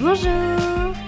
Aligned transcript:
Bonjour 0.00 0.30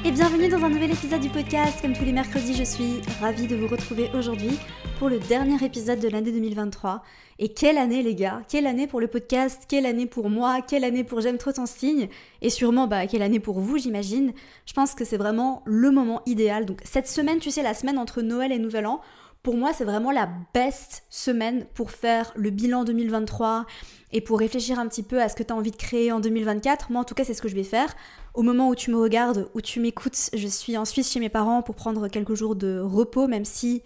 et 0.05 0.11
bienvenue 0.11 0.49
dans 0.49 0.65
un 0.65 0.69
nouvel 0.69 0.91
épisode 0.91 1.21
du 1.21 1.29
podcast. 1.29 1.81
Comme 1.81 1.93
tous 1.93 2.05
les 2.05 2.11
mercredis, 2.11 2.55
je 2.55 2.65
suis 2.65 3.01
ravie 3.21 3.47
de 3.47 3.55
vous 3.55 3.69
retrouver 3.69 4.11
aujourd'hui 4.15 4.59
pour 4.99 5.09
le 5.09 5.21
dernier 5.21 5.65
épisode 5.65 6.01
de 6.01 6.09
l'année 6.09 6.33
2023. 6.33 7.05
Et 7.39 7.51
quelle 7.51 7.79
année 7.79 8.03
les 8.03 8.17
gars 8.17 8.43
Quelle 8.49 8.67
année 8.67 8.89
pour 8.89 9.01
le 9.01 9.07
podcast 9.07 9.63
Quelle 9.69 9.87
année 9.87 10.07
pour 10.07 10.29
moi 10.29 10.61
Quelle 10.61 10.83
année 10.83 11.05
pour 11.05 11.21
J'aime 11.21 11.39
trop 11.39 11.53
ton 11.53 11.67
signe 11.67 12.09
Et 12.43 12.51
sûrement, 12.51 12.89
bah, 12.89 13.07
quelle 13.07 13.23
année 13.23 13.39
pour 13.39 13.61
vous, 13.61 13.79
j'imagine. 13.79 14.33
Je 14.67 14.73
pense 14.73 14.97
que 14.97 15.05
c'est 15.05 15.17
vraiment 15.17 15.63
le 15.67 15.93
moment 15.93 16.23
idéal. 16.27 16.67
Donc 16.67 16.81
cette 16.83 17.07
semaine, 17.07 17.39
tu 17.39 17.53
sais, 17.53 17.63
la 17.63 17.75
semaine 17.75 17.97
entre 17.97 18.23
Noël 18.23 18.51
et 18.51 18.59
Nouvel 18.59 18.87
An, 18.87 19.01
pour 19.43 19.57
moi, 19.57 19.73
c'est 19.73 19.85
vraiment 19.85 20.11
la 20.11 20.29
best 20.53 21.05
semaine 21.09 21.65
pour 21.75 21.93
faire 21.93 22.33
le 22.35 22.51
bilan 22.51 22.85
2023 22.85 23.65
et 24.13 24.21
pour 24.21 24.39
réfléchir 24.39 24.79
un 24.79 24.87
petit 24.87 25.03
peu 25.03 25.23
à 25.23 25.29
ce 25.29 25.35
que 25.35 25.43
tu 25.43 25.53
as 25.53 25.57
envie 25.57 25.71
de 25.71 25.77
créer 25.77 26.13
en 26.13 26.21
2024. 26.21 26.91
Moi, 26.91 27.01
en 27.01 27.05
tout 27.05 27.15
cas, 27.15 27.25
c'est 27.25 27.33
ce 27.33 27.41
que 27.41 27.49
je 27.49 27.55
vais 27.55 27.63
faire. 27.63 27.95
Au 28.35 28.43
moment 28.43 28.69
où 28.69 28.75
tu 28.75 28.91
me 28.91 28.99
regardes, 28.99 29.49
où 29.55 29.61
tu 29.61 29.81
m'écoutes, 29.81 30.31
je 30.33 30.47
suis 30.47 30.77
en 30.77 30.85
Suisse 30.85 31.11
chez 31.13 31.21
mes 31.21 31.29
parents 31.29 31.63
pour 31.63 31.75
prendre 31.75 32.09
quelques 32.09 32.35
jours 32.35 32.57
de 32.57 32.79
repos, 32.79 33.27
même 33.27 33.45
si 33.45 33.83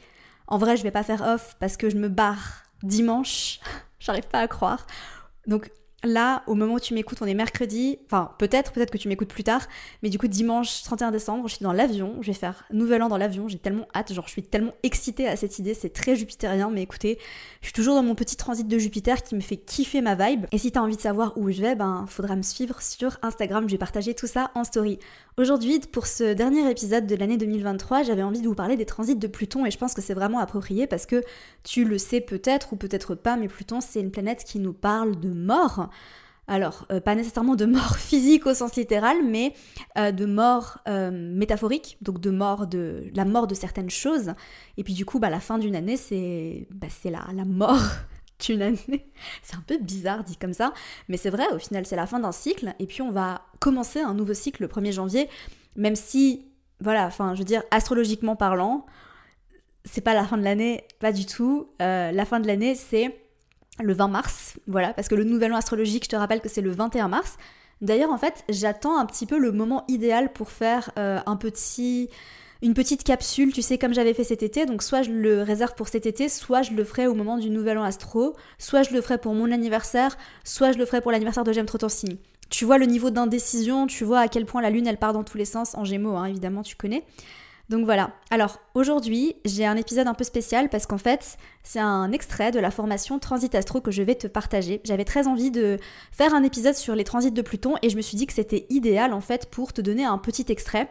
en 0.47 0.59
vrai, 0.59 0.77
je 0.77 0.83
vais 0.83 0.91
pas 0.91 1.03
faire 1.03 1.23
off 1.23 1.57
parce 1.59 1.77
que 1.77 1.89
je 1.89 1.97
me 1.97 2.09
barre 2.09 2.65
dimanche. 2.83 3.61
J'arrive 3.99 4.29
pas 4.29 4.41
à 4.41 4.49
croire. 4.49 4.87
Donc, 5.47 5.71
Là, 6.05 6.43
au 6.47 6.55
moment 6.55 6.75
où 6.75 6.81
tu 6.81 6.93
m'écoutes, 6.93 7.23
on 7.23 7.27
est 7.27 7.35
mercredi. 7.35 7.99
Enfin, 8.07 8.33
peut-être, 8.39 8.73
peut-être 8.73 8.91
que 8.91 8.99
tu 8.99 9.09
m'écoutes 9.09 9.29
plus 9.29 9.45
tard. 9.45 9.67
Mais 10.03 10.11
du 10.11 10.19
coup, 10.19 10.29
dimanche 10.29 10.83
31 10.83 11.11
décembre, 11.11 11.49
je 11.49 11.55
suis 11.55 11.63
dans 11.63 11.73
l'avion. 11.73 12.17
Je 12.21 12.29
vais 12.29 12.39
faire 12.39 12.65
Nouvel 12.73 13.03
An 13.03 13.09
dans 13.09 13.17
l'avion. 13.17 13.49
J'ai 13.49 13.59
tellement 13.59 13.87
hâte. 13.95 14.13
Genre, 14.13 14.27
je 14.27 14.33
suis 14.33 14.43
tellement 14.43 14.75
excitée 14.83 15.27
à 15.27 15.37
cette 15.37 15.59
idée. 15.59 15.73
C'est 15.73 15.93
très 15.93 16.15
jupitérien. 16.15 16.71
Mais 16.71 16.83
écoutez, 16.83 17.19
je 17.63 17.67
suis 17.67 17.73
toujours 17.73 17.95
dans 17.95 18.03
mon 18.03 18.15
petit 18.15 18.37
transit 18.37 18.69
de 18.69 18.79
Jupiter 18.79 19.23
qui 19.23 19.35
me 19.35 19.41
fait 19.41 19.57
kiffer 19.57 20.03
ma 20.03 20.15
vibe. 20.15 20.47
Et 20.53 20.59
si 20.59 20.73
t'as 20.73 20.81
envie 20.81 20.97
de 20.97 21.01
savoir 21.01 21.39
où 21.39 21.51
je 21.51 21.61
vais, 21.61 21.75
ben, 21.75 22.05
faudra 22.07 22.37
me 22.37 22.43
suivre 22.43 22.83
sur 22.83 23.19
Instagram. 23.23 23.67
Je 23.67 23.73
vais 23.73 23.79
partager 23.79 24.15
tout 24.15 24.27
ça 24.27 24.51
en 24.55 24.65
story. 24.65 24.99
Aujourd'hui, 25.37 25.81
pour 25.81 26.07
ce 26.07 26.33
dernier 26.33 26.71
épisode 26.71 27.09
de 27.09 27.17
l'année 27.17 27.37
2023, 27.37 28.05
j'avais 28.05 28.23
envie 28.23 28.41
de 28.41 28.47
vous 28.47 28.55
parler 28.55 28.77
des 28.77 28.87
transits 28.87 29.17
de 29.17 29.27
Pluton 29.27 29.67
et 29.67 29.71
je 29.73 29.79
pense 29.79 29.93
que 29.93 30.01
c'est 30.01 30.15
vraiment 30.15 30.39
approprié 30.39 30.87
parce 30.87 31.07
que 31.07 31.25
tu 31.65 31.85
le 31.85 31.99
sais 31.99 32.21
peut-être 32.21 32.73
ou 32.73 32.77
peut-être 32.77 33.17
pas, 33.17 33.37
mais 33.37 33.49
Pluton 33.49 33.81
c'est 33.81 33.99
une 33.99 34.13
planète 34.13 34.45
qui 34.45 34.61
nous 34.61 34.73
parle 34.73 35.19
de 35.19 35.31
mort. 35.31 35.91
Alors, 36.47 36.87
euh, 36.93 37.01
pas 37.01 37.17
nécessairement 37.17 37.57
de 37.57 37.65
mort 37.65 37.97
physique 37.99 38.47
au 38.47 38.55
sens 38.55 38.77
littéral, 38.77 39.17
mais 39.25 39.55
euh, 39.99 40.13
de 40.13 40.25
mort 40.25 40.79
euh, 40.87 41.11
métaphorique, 41.11 41.99
donc 42.01 42.21
de 42.21 42.31
mort 42.31 42.69
de 42.69 43.11
la 43.13 43.25
mort 43.25 43.49
de 43.49 43.57
certaines 43.57 43.91
choses. 43.91 44.35
Et 44.77 44.85
puis 44.85 44.95
du 44.95 45.05
coup, 45.05 45.19
bah, 45.19 45.31
la 45.31 45.41
fin 45.41 45.59
d'une 45.59 45.75
année, 45.75 45.97
c'est 45.97 46.69
bah, 46.71 46.87
la, 47.07 47.27
la 47.35 47.45
mort 47.45 47.83
d'une 48.47 48.63
année. 48.63 48.79
C'est 49.43 49.57
un 49.57 49.65
peu 49.67 49.79
bizarre 49.79 50.25
dit 50.25 50.37
comme 50.37 50.53
ça, 50.53 50.73
mais 51.09 51.17
c'est 51.17 51.31
vrai, 51.31 51.47
au 51.53 51.59
final, 51.59 51.87
c'est 51.87 51.97
la 51.97 52.07
fin 52.07 52.21
d'un 52.21 52.33
cycle, 52.33 52.75
et 52.79 52.87
puis 52.87 53.03
on 53.03 53.11
va 53.11 53.43
commencer 53.61 54.01
un 54.01 54.15
nouveau 54.15 54.35
cycle 54.35 54.63
le 54.63 54.69
1er 54.69 54.93
janvier, 54.93 55.29
même 55.77 55.97
si, 55.97 56.47
voilà, 56.81 57.07
enfin, 57.07 57.35
je 57.35 57.41
veux 57.41 57.45
dire, 57.45 57.63
astrologiquement 57.71 58.37
parlant, 58.37 58.87
c'est 59.85 60.01
pas 60.01 60.15
la 60.15 60.25
fin 60.25 60.37
de 60.37 60.45
l'année, 60.45 60.87
pas 61.01 61.13
du 61.13 61.27
tout. 61.27 61.69
la 61.79 62.25
fin 62.25 62.41
de 62.41 62.47
l'année, 62.47 62.75
c'est 62.75 63.19
le 63.83 63.93
20 63.93 64.09
mars, 64.09 64.59
voilà, 64.67 64.93
parce 64.95 65.09
que 65.09 65.15
le 65.15 65.25
nouvel 65.25 65.53
an 65.53 65.57
astrologique, 65.57 66.05
je 66.05 66.11
te 66.11 66.17
rappelle 66.17 66.41
que 66.41 66.49
c'est 66.49 66.61
le 66.61 66.71
21 66.71 67.09
mars. 67.09 67.37
D'ailleurs, 67.81 68.11
en 68.11 68.19
fait, 68.19 68.45
j'attends 68.49 68.99
un 68.99 69.07
petit 69.07 69.27
peu 69.27 69.39
le 69.39 69.53
moment 69.53 69.85
idéal 69.89 70.33
pour 70.33 70.51
faire 70.51 70.91
euh, 70.99 71.21
un 71.27 71.37
petit, 71.37 72.09
une 72.65 72.73
petite 72.73 73.05
capsule, 73.05 73.53
tu 73.53 73.61
sais, 73.61 73.77
comme 73.77 73.93
j'avais 73.93 74.15
fait 74.15 74.25
cet 74.25 74.43
été. 74.43 74.65
Donc, 74.65 74.83
soit 74.83 75.03
je 75.03 75.11
le 75.11 75.43
réserve 75.43 75.75
pour 75.75 75.89
cet 75.89 76.07
été, 76.07 76.31
soit 76.31 76.63
je 76.63 76.73
le 76.73 76.83
ferai 76.83 77.07
au 77.07 77.15
moment 77.15 77.37
du 77.37 77.51
nouvel 77.51 77.77
an 77.77 77.83
astro, 77.83 78.35
soit 78.59 78.83
je 78.83 78.95
le 78.95 79.03
ferai 79.03 79.19
pour 79.19 79.35
mon 79.35 79.53
anniversaire, 79.53 80.17
soit 80.45 80.73
je 80.73 80.79
le 80.79 80.87
ferai 80.87 81.03
pour 81.03 81.13
l'anniversaire 81.13 81.45
de 81.45 81.53
J'aime 81.53 81.67
trop 81.67 81.77
ton 81.77 81.91
signe. 81.91 82.17
Tu 82.49 82.65
vois 82.65 82.79
le 82.79 82.87
niveau 82.87 83.11
d'indécision, 83.11 83.87
tu 83.87 84.05
vois 84.05 84.21
à 84.21 84.29
quel 84.29 84.47
point 84.47 84.63
la 84.63 84.71
lune 84.71 84.87
elle 84.87 84.97
part 84.97 85.13
dans 85.13 85.25
tous 85.25 85.37
les 85.37 85.45
sens, 85.45 85.75
en 85.75 85.85
gémeaux, 85.85 86.17
hein, 86.17 86.25
évidemment, 86.25 86.63
tu 86.63 86.75
connais. 86.75 87.05
Donc 87.69 87.85
voilà. 87.85 88.13
Alors 88.31 88.61
aujourd'hui, 88.75 89.37
j'ai 89.45 89.67
un 89.67 89.77
épisode 89.77 90.09
un 90.09 90.15
peu 90.15 90.25
spécial 90.25 90.71
parce 90.71 90.87
qu'en 90.87 90.99
fait, 90.99 91.37
c'est 91.63 91.81
un 91.81 92.13
extrait 92.13 92.51
de 92.51 92.61
la 92.61 92.71
formation 92.71 93.19
Transit 93.19 93.55
Astro 93.55 93.83
que 93.83 93.91
je 93.91 94.03
vais 94.03 94.15
te 94.15 94.27
partager. 94.27 94.81
J'avais 94.85 95.05
très 95.05 95.27
envie 95.27 95.51
de 95.51 95.79
faire 96.13 96.35
un 96.35 96.43
épisode 96.43 96.75
sur 96.75 96.95
les 96.95 97.05
transits 97.05 97.33
de 97.33 97.43
Pluton 97.43 97.75
et 97.83 97.91
je 97.91 97.97
me 97.97 98.03
suis 98.03 98.17
dit 98.17 98.27
que 98.27 98.33
c'était 98.33 98.67
idéal 98.71 99.13
en 99.13 99.21
fait 99.21 99.51
pour 99.51 99.73
te 99.73 99.81
donner 99.81 100.05
un 100.05 100.19
petit 100.19 100.47
extrait 100.49 100.89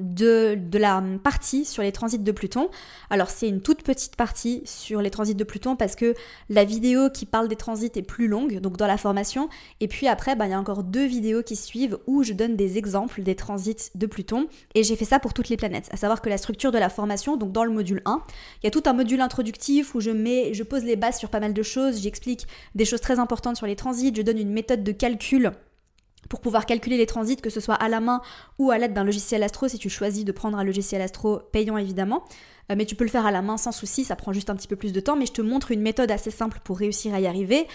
de, 0.00 0.58
de, 0.58 0.78
la 0.78 1.02
partie 1.22 1.64
sur 1.64 1.82
les 1.82 1.92
transits 1.92 2.18
de 2.18 2.32
Pluton. 2.32 2.70
Alors 3.10 3.30
c'est 3.30 3.48
une 3.48 3.60
toute 3.60 3.82
petite 3.82 4.16
partie 4.16 4.62
sur 4.64 5.02
les 5.02 5.10
transits 5.10 5.34
de 5.34 5.44
Pluton 5.44 5.76
parce 5.76 5.96
que 5.96 6.14
la 6.48 6.64
vidéo 6.64 7.10
qui 7.10 7.26
parle 7.26 7.48
des 7.48 7.56
transits 7.56 7.92
est 7.94 8.02
plus 8.02 8.28
longue, 8.28 8.60
donc 8.60 8.76
dans 8.76 8.86
la 8.86 8.96
formation. 8.96 9.48
Et 9.80 9.88
puis 9.88 10.08
après, 10.08 10.36
bah, 10.36 10.46
il 10.46 10.50
y 10.50 10.54
a 10.54 10.58
encore 10.58 10.82
deux 10.82 11.04
vidéos 11.04 11.42
qui 11.42 11.56
suivent 11.56 11.98
où 12.06 12.22
je 12.22 12.32
donne 12.32 12.56
des 12.56 12.78
exemples 12.78 13.22
des 13.22 13.34
transits 13.34 13.90
de 13.94 14.06
Pluton. 14.06 14.46
Et 14.74 14.82
j'ai 14.82 14.96
fait 14.96 15.04
ça 15.04 15.18
pour 15.18 15.34
toutes 15.34 15.48
les 15.48 15.56
planètes. 15.56 15.88
À 15.92 15.96
savoir 15.96 16.22
que 16.22 16.28
la 16.28 16.38
structure 16.38 16.72
de 16.72 16.78
la 16.78 16.88
formation, 16.88 17.36
donc 17.36 17.52
dans 17.52 17.64
le 17.64 17.70
module 17.70 18.02
1, 18.04 18.22
il 18.62 18.66
y 18.66 18.68
a 18.68 18.70
tout 18.70 18.82
un 18.86 18.92
module 18.92 19.20
introductif 19.20 19.94
où 19.94 20.00
je 20.00 20.10
mets, 20.10 20.54
je 20.54 20.62
pose 20.62 20.84
les 20.84 20.96
bases 20.96 21.18
sur 21.18 21.28
pas 21.28 21.40
mal 21.40 21.52
de 21.52 21.62
choses, 21.62 22.00
j'explique 22.00 22.46
des 22.74 22.84
choses 22.84 23.00
très 23.00 23.18
importantes 23.18 23.56
sur 23.56 23.66
les 23.66 23.76
transits, 23.76 24.12
je 24.14 24.22
donne 24.22 24.38
une 24.38 24.52
méthode 24.52 24.82
de 24.82 24.92
calcul 24.92 25.52
pour 26.28 26.40
pouvoir 26.40 26.66
calculer 26.66 26.96
les 26.96 27.06
transits, 27.06 27.36
que 27.36 27.50
ce 27.50 27.60
soit 27.60 27.74
à 27.74 27.88
la 27.88 28.00
main 28.00 28.20
ou 28.58 28.70
à 28.70 28.78
l'aide 28.78 28.94
d'un 28.94 29.04
logiciel 29.04 29.42
astro, 29.42 29.68
si 29.68 29.78
tu 29.78 29.90
choisis 29.90 30.24
de 30.24 30.32
prendre 30.32 30.58
un 30.58 30.64
logiciel 30.64 31.02
astro 31.02 31.40
payant 31.52 31.76
évidemment. 31.76 32.24
Euh, 32.70 32.74
mais 32.76 32.86
tu 32.86 32.94
peux 32.94 33.04
le 33.04 33.10
faire 33.10 33.26
à 33.26 33.30
la 33.30 33.42
main 33.42 33.56
sans 33.56 33.72
souci, 33.72 34.04
ça 34.04 34.16
prend 34.16 34.32
juste 34.32 34.50
un 34.50 34.56
petit 34.56 34.68
peu 34.68 34.76
plus 34.76 34.92
de 34.92 35.00
temps, 35.00 35.16
mais 35.16 35.26
je 35.26 35.32
te 35.32 35.42
montre 35.42 35.72
une 35.72 35.82
méthode 35.82 36.10
assez 36.10 36.30
simple 36.30 36.60
pour 36.64 36.78
réussir 36.78 37.14
à 37.14 37.20
y 37.20 37.26
arriver 37.26 37.66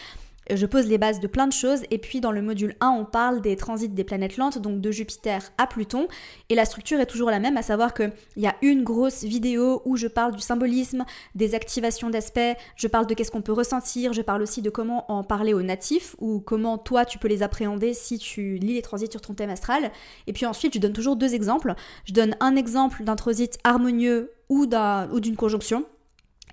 je 0.56 0.66
pose 0.66 0.88
les 0.88 0.97
bases 0.97 1.19
de 1.19 1.28
plein 1.28 1.47
de 1.47 1.53
choses. 1.53 1.81
Et 1.91 1.97
puis 1.97 2.22
dans 2.22 2.31
le 2.31 2.41
module 2.41 2.75
1, 2.80 2.90
on 2.90 3.06
parle 3.06 3.41
des 3.41 3.56
transits 3.56 3.90
des 3.90 4.03
planètes 4.03 4.38
lentes, 4.38 4.58
donc 4.58 4.81
de 4.81 4.91
Jupiter 4.91 5.52
à 5.58 5.68
Pluton. 5.68 6.08
Et 6.50 6.56
la 6.56 6.66
structure 6.66 7.00
est 7.00 7.06
toujours 7.06 7.31
la 7.31 7.40
même, 7.40 7.58
à 7.58 7.62
savoir 7.62 7.94
qu'il 7.94 8.12
y 8.38 8.47
a 8.47 8.56
une 8.62 8.84
grosse 8.84 9.24
vidéo 9.24 9.81
où 9.86 9.97
je 9.97 10.07
parle 10.07 10.36
du 10.36 10.41
symbolisme, 10.41 11.06
des 11.36 11.56
activations 11.56 12.09
d'aspects, 12.09 12.40
je 12.75 12.88
parle 12.88 13.07
de 13.07 13.13
qu'est-ce 13.13 13.31
qu'on 13.31 13.41
peut 13.41 13.53
ressentir, 13.53 14.13
je 14.13 14.22
parle 14.22 14.41
aussi 14.41 14.62
de 14.62 14.69
comment 14.69 15.12
en 15.12 15.24
parler 15.24 15.53
aux 15.53 15.62
natifs 15.62 16.16
ou 16.19 16.40
comment 16.40 16.78
toi 16.78 17.06
tu 17.06 17.18
peux 17.18 17.28
les 17.28 17.44
appréhender 17.44 17.94
si 17.94 18.18
tu 18.18 18.57
lis 18.57 18.74
les 18.74 18.81
transits 18.81 19.12
sur 19.12 19.22
ton 19.22 19.34
thème 19.34 19.50
astral. 19.50 19.91
Et 20.28 20.34
puis 20.34 20.46
ensuite, 20.46 20.74
je 20.74 20.80
donne 20.80 20.94
toujours 20.94 21.16
deux 21.16 21.34
exemples. 21.34 21.74
Je 22.06 22.13
donne 22.13 22.36
un 22.40 22.56
exemple 22.56 23.03
d'un 23.03 23.16
transit 23.16 23.57
harmonieux 23.63 24.31
ou 24.50 24.66
d'une 24.66 25.36
conjonction 25.36 25.86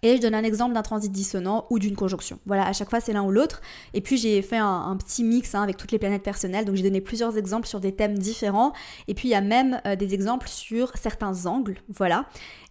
et 0.05 0.17
je 0.17 0.21
donne 0.21 0.35
un 0.35 0.45
exemple 0.45 0.75
d'un 0.75 0.83
transit 0.83 1.11
dissonant 1.11 1.67
ou 1.71 1.79
d'une 1.79 1.97
conjonction. 1.97 2.39
Voilà, 2.45 2.67
à 2.67 2.73
chaque 2.75 2.91
fois 2.91 3.01
c'est 3.01 3.15
l'un 3.15 3.25
ou 3.25 3.33
l'autre. 3.33 3.63
Et 3.95 4.03
puis 4.03 4.19
j'ai 4.19 4.43
fait 4.43 4.59
un, 4.59 4.97
petit 4.99 5.25
mix 5.25 5.55
hein, 5.55 5.63
avec 5.63 5.79
toutes 5.79 5.93
les 5.93 5.99
planètes 5.99 6.23
personnelles, 6.23 6.67
donc 6.67 6.77
j'ai 6.77 6.83
donné 6.83 7.01
plusieurs 7.01 7.39
exemples 7.39 7.67
sur 7.67 7.81
des 7.81 7.93
thèmes 7.93 8.19
différents. 8.19 8.75
Et 9.09 9.15
puis 9.15 9.29
il 9.29 9.31
y 9.31 9.35
a 9.35 9.41
même 9.41 9.81
euh, 9.87 9.97
des 9.97 10.13
exemples 10.13 10.47
sur 10.47 10.93
certains 10.97 11.47
angles, 11.47 11.79
voilà. 11.89 12.27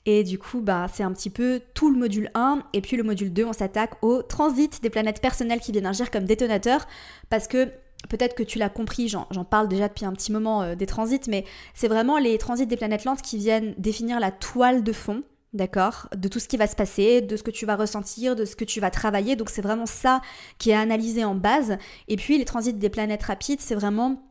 Et 0.05 0.23
du 0.23 0.37
coup, 0.37 0.61
bah, 0.61 0.87
c'est 0.93 1.03
un 1.03 1.11
petit 1.11 1.29
peu 1.29 1.61
tout 1.73 1.89
le 1.89 1.97
module 1.97 2.29
1. 2.35 2.63
Et 2.73 2.81
puis 2.81 2.97
le 2.97 3.03
module 3.03 3.31
2, 3.31 3.45
on 3.45 3.53
s'attaque 3.53 4.03
au 4.03 4.21
transit 4.21 4.83
des 4.83 4.89
planètes 4.89 5.21
personnelles 5.21 5.61
qui 5.61 5.71
viennent 5.71 5.85
agir 5.85 6.11
comme 6.11 6.25
détonateurs. 6.25 6.87
Parce 7.29 7.47
que 7.47 7.69
peut-être 8.09 8.35
que 8.35 8.43
tu 8.43 8.59
l'as 8.59 8.69
compris, 8.69 9.07
j'en 9.07 9.45
parle 9.45 9.69
déjà 9.69 9.87
depuis 9.87 10.05
un 10.05 10.11
petit 10.11 10.31
moment 10.31 10.61
euh, 10.61 10.75
des 10.75 10.85
transits, 10.85 11.21
mais 11.29 11.45
c'est 11.73 11.87
vraiment 11.87 12.17
les 12.17 12.37
transits 12.37 12.67
des 12.67 12.77
planètes 12.77 13.05
lentes 13.05 13.21
qui 13.21 13.37
viennent 13.37 13.73
définir 13.77 14.19
la 14.19 14.31
toile 14.31 14.83
de 14.83 14.91
fond 14.91 15.23
d'accord 15.53 16.07
De 16.15 16.27
tout 16.27 16.39
ce 16.39 16.47
qui 16.47 16.57
va 16.57 16.67
se 16.67 16.75
passer, 16.75 17.21
de 17.21 17.37
ce 17.37 17.43
que 17.43 17.51
tu 17.51 17.65
vas 17.65 17.75
ressentir, 17.75 18.35
de 18.35 18.45
ce 18.45 18.55
que 18.55 18.65
tu 18.65 18.79
vas 18.79 18.91
travailler. 18.91 19.35
Donc 19.35 19.49
c'est 19.49 19.61
vraiment 19.61 19.85
ça 19.85 20.21
qui 20.57 20.71
est 20.71 20.75
analysé 20.75 21.23
en 21.23 21.35
base. 21.35 21.77
Et 22.07 22.15
puis 22.15 22.37
les 22.37 22.45
transits 22.45 22.73
des 22.73 22.89
planètes 22.89 23.23
rapides, 23.23 23.61
c'est 23.61 23.75
vraiment 23.75 24.21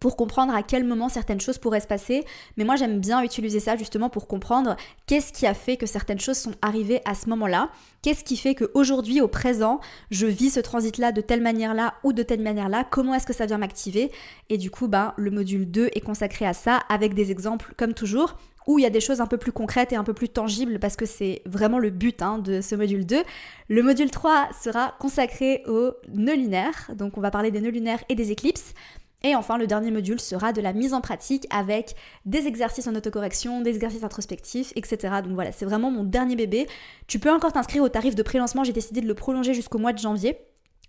pour 0.00 0.16
comprendre 0.16 0.54
à 0.54 0.62
quel 0.62 0.84
moment 0.84 1.08
certaines 1.08 1.40
choses 1.40 1.58
pourraient 1.58 1.80
se 1.80 1.86
passer. 1.86 2.24
Mais 2.56 2.64
moi, 2.64 2.76
j'aime 2.76 3.00
bien 3.00 3.22
utiliser 3.22 3.60
ça 3.60 3.76
justement 3.76 4.08
pour 4.08 4.26
comprendre 4.26 4.76
qu'est-ce 5.06 5.32
qui 5.32 5.46
a 5.46 5.54
fait 5.54 5.76
que 5.76 5.86
certaines 5.86 6.18
choses 6.18 6.38
sont 6.38 6.54
arrivées 6.62 7.02
à 7.04 7.14
ce 7.14 7.28
moment-là. 7.28 7.68
Qu'est-ce 8.02 8.24
qui 8.24 8.38
fait 8.38 8.54
qu'aujourd'hui, 8.54 9.20
au 9.20 9.28
présent, 9.28 9.78
je 10.10 10.26
vis 10.26 10.50
ce 10.50 10.60
transit-là 10.60 11.12
de 11.12 11.20
telle 11.20 11.42
manière-là 11.42 11.94
ou 12.02 12.14
de 12.14 12.22
telle 12.22 12.40
manière-là? 12.40 12.84
Comment 12.90 13.14
est-ce 13.14 13.26
que 13.26 13.34
ça 13.34 13.44
vient 13.44 13.58
m'activer? 13.58 14.10
Et 14.48 14.56
du 14.56 14.70
coup, 14.70 14.88
ben, 14.88 15.12
le 15.18 15.30
module 15.30 15.70
2 15.70 15.90
est 15.92 16.00
consacré 16.00 16.46
à 16.46 16.54
ça 16.54 16.76
avec 16.88 17.12
des 17.12 17.30
exemples 17.30 17.74
comme 17.76 17.92
toujours 17.92 18.36
où 18.70 18.78
il 18.78 18.82
y 18.82 18.86
a 18.86 18.90
des 18.90 19.00
choses 19.00 19.20
un 19.20 19.26
peu 19.26 19.36
plus 19.36 19.50
concrètes 19.50 19.92
et 19.92 19.96
un 19.96 20.04
peu 20.04 20.14
plus 20.14 20.28
tangibles 20.28 20.78
parce 20.78 20.94
que 20.94 21.04
c'est 21.04 21.42
vraiment 21.44 21.80
le 21.80 21.90
but 21.90 22.22
hein, 22.22 22.38
de 22.38 22.60
ce 22.60 22.76
module 22.76 23.04
2. 23.04 23.22
Le 23.68 23.82
module 23.82 24.10
3 24.10 24.50
sera 24.62 24.94
consacré 25.00 25.64
aux 25.66 25.92
nœuds 26.14 26.36
lunaires, 26.36 26.90
donc 26.94 27.18
on 27.18 27.20
va 27.20 27.32
parler 27.32 27.50
des 27.50 27.60
nœuds 27.60 27.70
lunaires 27.70 28.02
et 28.08 28.14
des 28.14 28.30
éclipses. 28.30 28.74
Et 29.22 29.34
enfin, 29.34 29.58
le 29.58 29.66
dernier 29.66 29.90
module 29.90 30.20
sera 30.20 30.52
de 30.52 30.60
la 30.60 30.72
mise 30.72 30.94
en 30.94 31.00
pratique 31.00 31.46
avec 31.50 31.94
des 32.24 32.46
exercices 32.46 32.86
en 32.86 32.94
autocorrection, 32.94 33.60
des 33.60 33.74
exercices 33.74 34.04
introspectifs, 34.04 34.72
etc. 34.76 35.16
Donc 35.24 35.34
voilà, 35.34 35.50
c'est 35.50 35.66
vraiment 35.66 35.90
mon 35.90 36.04
dernier 36.04 36.36
bébé. 36.36 36.68
Tu 37.08 37.18
peux 37.18 37.30
encore 37.30 37.52
t'inscrire 37.52 37.82
au 37.82 37.88
tarif 37.88 38.14
de 38.14 38.22
pré-lancement, 38.22 38.62
j'ai 38.62 38.72
décidé 38.72 39.00
de 39.00 39.08
le 39.08 39.14
prolonger 39.14 39.52
jusqu'au 39.52 39.78
mois 39.78 39.92
de 39.92 39.98
janvier. 39.98 40.38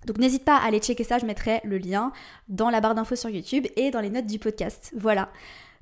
Donc 0.06 0.20
n'hésite 0.20 0.46
pas 0.46 0.56
à 0.56 0.66
aller 0.66 0.80
checker 0.80 1.04
ça, 1.04 1.18
je 1.18 1.26
mettrai 1.26 1.62
le 1.64 1.80
lien 1.80 2.12
dans 2.48 2.70
la 2.70 2.80
barre 2.80 2.96
d'infos 2.96 3.16
sur 3.16 3.30
YouTube 3.30 3.66
et 3.76 3.90
dans 3.90 4.02
les 4.02 4.12
notes 4.12 4.28
du 4.28 4.38
podcast. 4.38 4.94
Voilà. 4.96 5.30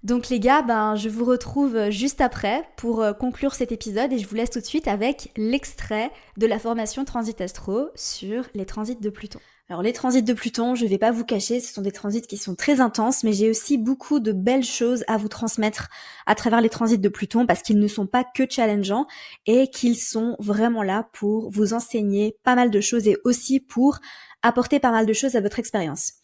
Donc 0.04 0.30
les 0.30 0.40
gars, 0.40 0.62
ben, 0.62 0.96
je 0.96 1.10
vous 1.10 1.26
retrouve 1.26 1.90
juste 1.90 2.22
après 2.22 2.64
pour 2.78 3.02
euh, 3.02 3.12
conclure 3.12 3.54
cet 3.54 3.74
épisode 3.74 4.14
et 4.14 4.18
je 4.18 4.28
vous 4.28 4.36
laisse 4.36 4.50
tout 4.50 4.62
de 4.62 4.66
suite 4.66 4.88
avec 4.88 5.32
l'extrait 5.36 6.10
de 6.38 6.48
la 6.48 6.58
formation 6.58 7.04
Transit 7.04 7.42
Astro 7.42 7.90
sur 7.96 8.46
les 8.54 8.66
transits 8.66 8.96
de 8.96 9.10
Pluton. 9.10 9.40
Alors 9.68 9.84
les 9.84 9.92
transits 9.92 10.24
de 10.24 10.34
Pluton, 10.34 10.74
je 10.74 10.86
vais 10.86 10.98
pas 10.98 11.12
vous 11.12 11.26
cacher, 11.26 11.60
ce 11.60 11.74
sont 11.74 11.82
des 11.82 11.92
transits 11.92 12.22
qui 12.22 12.38
sont 12.38 12.56
très 12.56 12.80
intenses, 12.80 13.24
mais 13.24 13.34
j'ai 13.34 13.50
aussi 13.50 13.78
beaucoup 13.78 14.22
de 14.22 14.32
belles 14.32 14.64
choses 14.64 15.04
à 15.08 15.18
vous 15.18 15.28
transmettre 15.28 15.90
à 16.26 16.34
travers 16.34 16.62
les 16.62 16.70
transits 16.70 16.98
de 16.98 17.10
Pluton 17.10 17.46
parce 17.46 17.62
qu'ils 17.62 17.78
ne 17.78 17.88
sont 17.88 18.08
pas 18.08 18.24
que 18.24 18.50
challengeants 18.50 19.06
et 19.46 19.68
qu'ils 19.68 19.98
sont 19.98 20.38
vraiment 20.40 20.82
là 20.82 21.10
pour 21.12 21.52
vous 21.52 21.74
enseigner 21.74 22.38
pas 22.44 22.56
mal 22.56 22.72
de 22.72 22.82
choses 22.82 23.08
et 23.08 23.18
aussi 23.26 23.60
pour 23.60 24.00
apporter 24.42 24.80
pas 24.80 24.92
mal 24.92 25.06
de 25.06 25.14
choses 25.14 25.36
à 25.36 25.42
votre 25.42 25.60
expérience. 25.60 26.19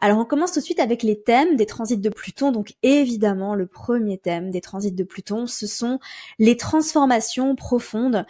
Alors 0.00 0.18
on 0.18 0.24
commence 0.24 0.52
tout 0.52 0.60
de 0.60 0.64
suite 0.64 0.80
avec 0.80 1.02
les 1.02 1.20
thèmes 1.20 1.56
des 1.56 1.66
transits 1.66 1.98
de 1.98 2.08
Pluton. 2.08 2.52
Donc 2.52 2.74
évidemment, 2.82 3.54
le 3.54 3.66
premier 3.66 4.18
thème 4.18 4.50
des 4.50 4.60
transits 4.60 4.92
de 4.92 5.04
Pluton, 5.04 5.46
ce 5.46 5.66
sont 5.66 5.98
les 6.38 6.56
transformations 6.56 7.56
profondes. 7.56 8.24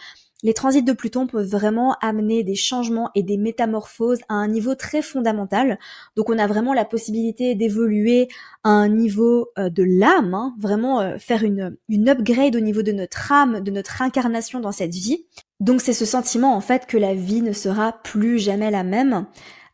Les 0.45 0.55
transits 0.55 0.85
de 0.85 0.93
Pluton 0.93 1.27
peuvent 1.27 1.49
vraiment 1.49 1.97
amener 2.01 2.45
des 2.45 2.55
changements 2.55 3.11
et 3.17 3.25
des 3.25 3.37
métamorphoses 3.37 4.21
à 4.29 4.35
un 4.35 4.47
niveau 4.47 4.77
très 4.77 5.03
fondamental. 5.03 5.81
Donc 6.17 6.31
on 6.31 6.39
a 6.39 6.47
vraiment 6.47 6.75
la 6.75 6.85
possibilité 6.85 7.57
d'évoluer 7.57 8.29
à 8.63 8.71
un 8.71 8.89
niveau 8.89 9.49
euh, 9.59 9.69
de 9.69 9.83
l'âme, 9.83 10.35
hein, 10.35 10.55
vraiment 10.61 11.01
euh, 11.01 11.19
faire 11.19 11.43
une, 11.43 11.77
une 11.89 12.09
upgrade 12.09 12.55
au 12.55 12.61
niveau 12.61 12.83
de 12.83 12.93
notre 12.93 13.33
âme, 13.33 13.61
de 13.61 13.73
notre 13.73 14.01
incarnation 14.01 14.61
dans 14.61 14.71
cette 14.71 14.95
vie. 14.95 15.27
Donc 15.59 15.81
c'est 15.81 15.93
ce 15.93 16.05
sentiment 16.05 16.55
en 16.55 16.61
fait 16.61 16.87
que 16.87 16.97
la 16.97 17.15
vie 17.15 17.43
ne 17.43 17.53
sera 17.53 18.01
plus 18.05 18.39
jamais 18.39 18.71
la 18.71 18.85
même. 18.85 19.27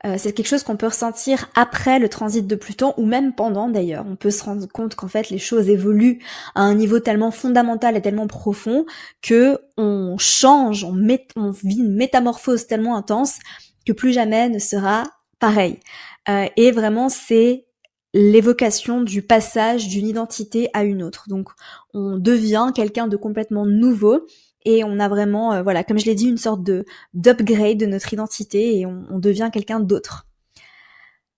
Euh, 0.05 0.17
c'est 0.19 0.33
quelque 0.33 0.49
chose 0.49 0.63
qu'on 0.63 0.77
peut 0.77 0.87
ressentir 0.87 1.51
après 1.55 1.99
le 1.99 2.09
transit 2.09 2.47
de 2.47 2.55
Pluton 2.57 2.93
ou 2.99 3.07
même 3.07 3.35
pendant 3.35 3.69
d'ailleurs. 3.69 4.05
On 4.07 4.17
peut 4.17 4.31
se 4.31 4.45
rendre 4.45 4.67
compte 4.69 4.95
qu'en 4.95 5.09
fait 5.09 5.31
les 5.31 5.39
choses 5.39 5.69
évoluent 5.69 6.21
à 6.55 6.63
un 6.63 6.75
niveau 6.75 7.01
tellement 7.01 7.31
fondamental 7.31 7.97
et 7.97 8.03
tellement 8.03 8.27
profond 8.27 8.85
que 9.23 9.59
on 9.79 10.17
change, 10.19 10.85
on, 10.85 10.95
vit 10.95 11.79
une 11.79 11.95
métamorphose 11.95 12.67
tellement 12.67 12.97
intense 12.97 13.39
que 13.87 13.93
plus 13.93 14.13
jamais 14.13 14.49
ne 14.49 14.59
sera 14.59 15.05
pareil. 15.39 15.81
Euh, 16.29 16.47
et 16.57 16.71
vraiment 16.71 17.09
c'est 17.09 17.67
l'évocation 18.13 19.01
du 19.01 19.23
passage 19.23 19.89
d'une 19.89 20.07
identité 20.07 20.69
à 20.75 20.85
une 20.85 21.03
autre. 21.03 21.25
Donc 21.29 21.49
on 21.95 22.19
devient 22.19 22.73
quelqu'un 22.75 23.09
de 23.09 23.17
complètement 23.17 23.65
nouveau 23.65 24.27
et 24.65 24.85
on 24.85 24.99
a 24.99 25.09
vraiment, 25.09 25.53
euh, 25.53 25.63
voilà, 25.63 25.85
comme 25.85 25.99
je 25.99 26.07
l'ai 26.07 26.15
dit, 26.15 26.29
une 26.29 26.39
sorte 26.39 26.63
de 26.63 26.85
d'upgrade 27.13 27.79
de 27.79 27.87
notre 27.87 28.13
identité 28.13 28.79
et 28.79 28.87
on, 28.87 29.19
devient 29.19 29.51
quelqu'un 29.53 29.81
d'autre. 29.81 30.27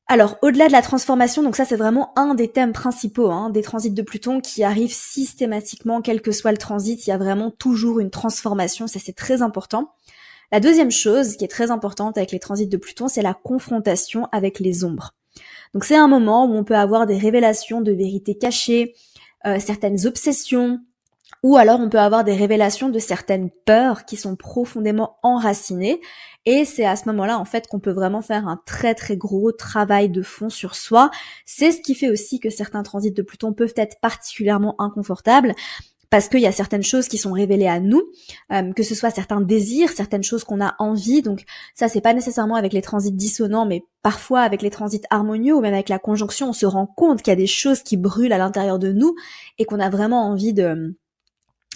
Alors, 0.09 0.37
au-delà 0.43 0.69
de 0.69 0.73
la 0.73 0.83
transformation, 0.83 1.43
donc 1.43 1.57
ça 1.57 1.65
c'est 1.65 1.77
vraiment 1.77 2.17
un 2.17 2.35
des 2.35 2.49
thèmes 2.49 2.73
principaux 2.73 3.31
hein, 3.31 3.51
des 3.51 3.63
transits 3.63 3.91
de 3.91 4.03
Pluton 4.03 4.41
qui 4.41 4.63
arrivent 4.63 4.95
systématiquement, 4.95 6.01
quel 6.01 6.23
que 6.23 6.31
soit 6.31 6.53
le 6.53 6.59
transit, 6.59 7.07
il 7.07 7.11
y 7.11 7.13
a 7.13 7.19
vraiment 7.19 7.51
toujours 7.51 7.99
une 7.99 8.11
transformation, 8.11 8.87
ça 8.87 9.01
c'est 9.03 9.17
très 9.17 9.43
important. 9.43 9.93
La 10.53 10.61
deuxième 10.61 10.93
chose 10.93 11.37
qui 11.37 11.45
est 11.45 11.49
très 11.49 11.73
importante 11.73 12.17
avec 12.19 12.31
les 12.31 12.39
transits 12.39 12.69
de 12.69 12.77
Pluton, 12.77 13.09
c'est 13.09 13.23
la 13.23 13.35
confrontation 13.35 14.29
avec 14.31 14.61
les 14.61 14.85
ombres. 14.85 15.13
Donc 15.75 15.85
c'est 15.85 15.97
un 15.97 16.09
moment 16.09 16.47
où 16.47 16.55
on 16.55 16.63
peut 16.63 16.77
avoir 16.77 17.07
des 17.07 17.19
révélations 17.19 17.81
de 17.81 17.91
vérités 17.91 18.39
cachées, 18.39 18.95
euh, 19.45 19.59
certaines 19.59 20.07
obsessions, 20.07 20.81
ou 21.43 21.57
alors 21.57 21.81
on 21.81 21.89
peut 21.89 22.01
avoir 22.01 22.25
des 22.25 22.35
révélations 22.35 22.89
de 22.89 22.99
certaines 22.99 23.51
peurs 23.65 24.05
qui 24.05 24.17
sont 24.17 24.37
profondément 24.37 25.19
enracinées. 25.23 26.01
Et 26.45 26.65
c'est 26.65 26.85
à 26.85 26.97
ce 26.97 27.09
moment-là, 27.09 27.39
en 27.39 27.45
fait, 27.45 27.67
qu'on 27.67 27.81
peut 27.81 27.93
vraiment 27.93 28.23
faire 28.23 28.47
un 28.47 28.61
très 28.67 28.95
très 28.95 29.17
gros 29.17 29.53
travail 29.53 30.09
de 30.09 30.23
fond 30.23 30.49
sur 30.49 30.75
soi. 30.77 31.11
C'est 31.45 31.73
ce 31.73 31.81
qui 31.81 31.95
fait 31.95 32.11
aussi 32.11 32.39
que 32.39 32.51
certains 32.51 32.83
transits 32.85 33.13
de 33.13 33.23
Pluton 33.23 33.53
peuvent 33.53 33.75
être 33.77 34.01
particulièrement 34.01 34.81
inconfortables 34.81 35.55
parce 36.11 36.29
qu'il 36.29 36.41
y 36.41 36.47
a 36.47 36.53
certaines 36.53 36.83
choses 36.85 37.09
qui 37.09 37.19
sont 37.19 37.33
révélées 37.33 37.67
à 37.67 37.81
nous, 37.81 38.03
euh, 38.53 38.73
que 38.73 38.83
ce 38.83 38.95
soit 38.95 39.11
certains 39.11 39.41
désirs, 39.41 39.91
certaines 39.91 40.23
choses 40.23 40.45
qu'on 40.45 40.61
a 40.61 40.77
envie. 40.79 41.23
Donc 41.23 41.45
ça, 41.75 41.89
c'est 41.89 42.01
pas 42.01 42.15
nécessairement 42.15 42.55
avec 42.55 42.73
les 42.73 42.83
transits 42.83 43.13
dissonants, 43.13 43.67
mais 43.67 43.85
parfois 44.03 44.41
avec 44.41 44.63
les 44.63 44.71
transits 44.71 45.03
harmonieux 45.11 45.55
ou 45.55 45.61
même 45.61 45.75
avec 45.75 45.89
la 45.89 45.99
conjonction, 45.99 46.51
on 46.51 46.53
se 46.53 46.67
rend 46.67 46.87
compte 46.87 47.23
qu'il 47.23 47.33
y 47.33 47.37
a 47.37 47.37
des 47.37 47.47
choses 47.47 47.83
qui 47.83 47.97
brûlent 47.97 48.33
à 48.33 48.39
l'intérieur 48.39 48.79
de 48.79 48.93
nous 48.93 49.17
et 49.59 49.65
qu'on 49.65 49.81
a 49.81 49.91
vraiment 49.91 50.29
envie 50.29 50.53
de 50.53 50.97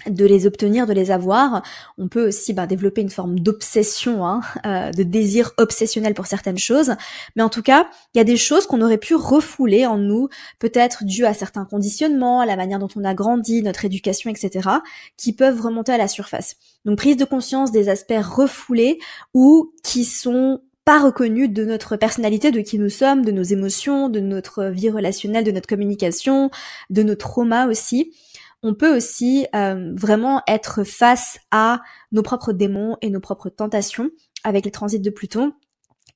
de 0.09 0.25
les 0.25 0.47
obtenir, 0.47 0.87
de 0.87 0.93
les 0.93 1.11
avoir. 1.11 1.63
On 1.99 2.09
peut 2.09 2.29
aussi 2.29 2.53
ben, 2.53 2.67
développer 2.67 3.01
une 3.01 3.11
forme 3.11 3.39
d'obsession, 3.39 4.27
hein, 4.27 4.41
euh, 4.67 4.91
de 4.91 5.03
désir 5.03 5.53
obsessionnel 5.59 6.15
pour 6.15 6.27
certaines 6.27 6.59
choses. 6.59 6.95
Mais 7.37 7.43
en 7.43 7.49
tout 7.49 7.63
cas, 7.63 7.89
il 8.15 8.19
y 8.19 8.21
a 8.21 8.25
des 8.25 8.37
choses 8.37 8.67
qu'on 8.67 8.83
aurait 8.83 8.99
pu 8.99 9.15
refouler 9.15 9.87
en 9.87 9.99
nous, 9.99 10.29
peut-être 10.59 11.05
dû 11.05 11.27
à 11.27 11.35
certains 11.35 11.65
conditionnements, 11.65 12.41
à 12.41 12.47
la 12.47 12.57
manière 12.57 12.79
dont 12.79 12.89
on 12.97 13.05
a 13.05 13.15
grandi, 13.15 13.63
notre 13.63 13.85
éducation, 13.85 14.31
etc., 14.31 14.69
qui 15.17 15.33
peuvent 15.33 15.61
remonter 15.61 15.93
à 15.93 15.99
la 15.99 16.09
surface. 16.09 16.57
Donc 16.85 16.99
prise 16.99 17.17
de 17.17 17.25
conscience 17.25 17.73
des 17.73 17.89
aspects 17.89 18.15
refoulés 18.23 18.99
ou 19.35 19.73
qui 19.83 20.05
sont 20.05 20.61
pas 20.85 20.99
reconnus 20.99 21.51
de 21.51 21.65
notre 21.65 21.97
personnalité, 21.97 22.51
de 22.51 22.61
qui 22.61 22.79
nous 22.79 22.89
sommes, 22.89 23.25
de 23.25 23.31
nos 23.31 23.43
émotions, 23.43 24.09
de 24.09 24.21
notre 24.21 24.65
vie 24.65 24.91
relationnelle, 24.91 25.45
de 25.45 25.53
notre 25.53 25.69
communication, 25.69 26.51
de 26.89 27.03
nos 27.03 27.15
traumas 27.15 27.69
aussi 27.69 28.13
on 28.63 28.75
peut 28.75 28.95
aussi 28.95 29.47
euh, 29.55 29.93
vraiment 29.95 30.43
être 30.47 30.85
face 30.85 31.39
à 31.51 31.81
nos 32.13 32.23
propres 32.23 32.53
démons 32.53 32.97
et 33.01 33.11
nos 33.11 33.21
propres 33.21 33.49
tentations 33.49 34.11
avec 34.45 34.65
les 34.65 34.71
transits 34.71 35.01
de 35.01 35.11
Pluton. 35.11 35.53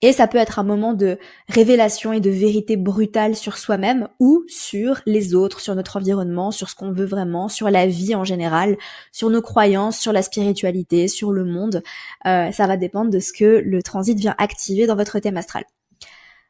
Et 0.02 0.12
ça 0.12 0.26
peut 0.26 0.38
être 0.38 0.58
un 0.58 0.64
moment 0.64 0.92
de 0.92 1.18
révélation 1.48 2.12
et 2.12 2.20
de 2.20 2.28
vérité 2.28 2.76
brutale 2.76 3.34
sur 3.34 3.56
soi-même 3.56 4.08
ou 4.20 4.44
sur 4.48 5.00
les 5.06 5.34
autres, 5.34 5.60
sur 5.60 5.74
notre 5.74 5.96
environnement, 5.96 6.50
sur 6.50 6.68
ce 6.68 6.74
qu'on 6.74 6.92
veut 6.92 7.06
vraiment, 7.06 7.48
sur 7.48 7.70
la 7.70 7.86
vie 7.86 8.14
en 8.14 8.24
général, 8.24 8.76
sur 9.12 9.30
nos 9.30 9.40
croyances, 9.40 9.98
sur 9.98 10.12
la 10.12 10.20
spiritualité, 10.20 11.08
sur 11.08 11.32
le 11.32 11.44
monde. 11.44 11.82
Euh, 12.26 12.52
ça 12.52 12.66
va 12.66 12.76
dépendre 12.76 13.10
de 13.10 13.18
ce 13.18 13.32
que 13.32 13.62
le 13.64 13.82
transit 13.82 14.18
vient 14.18 14.34
activer 14.36 14.86
dans 14.86 14.96
votre 14.96 15.18
thème 15.20 15.38
astral. 15.38 15.64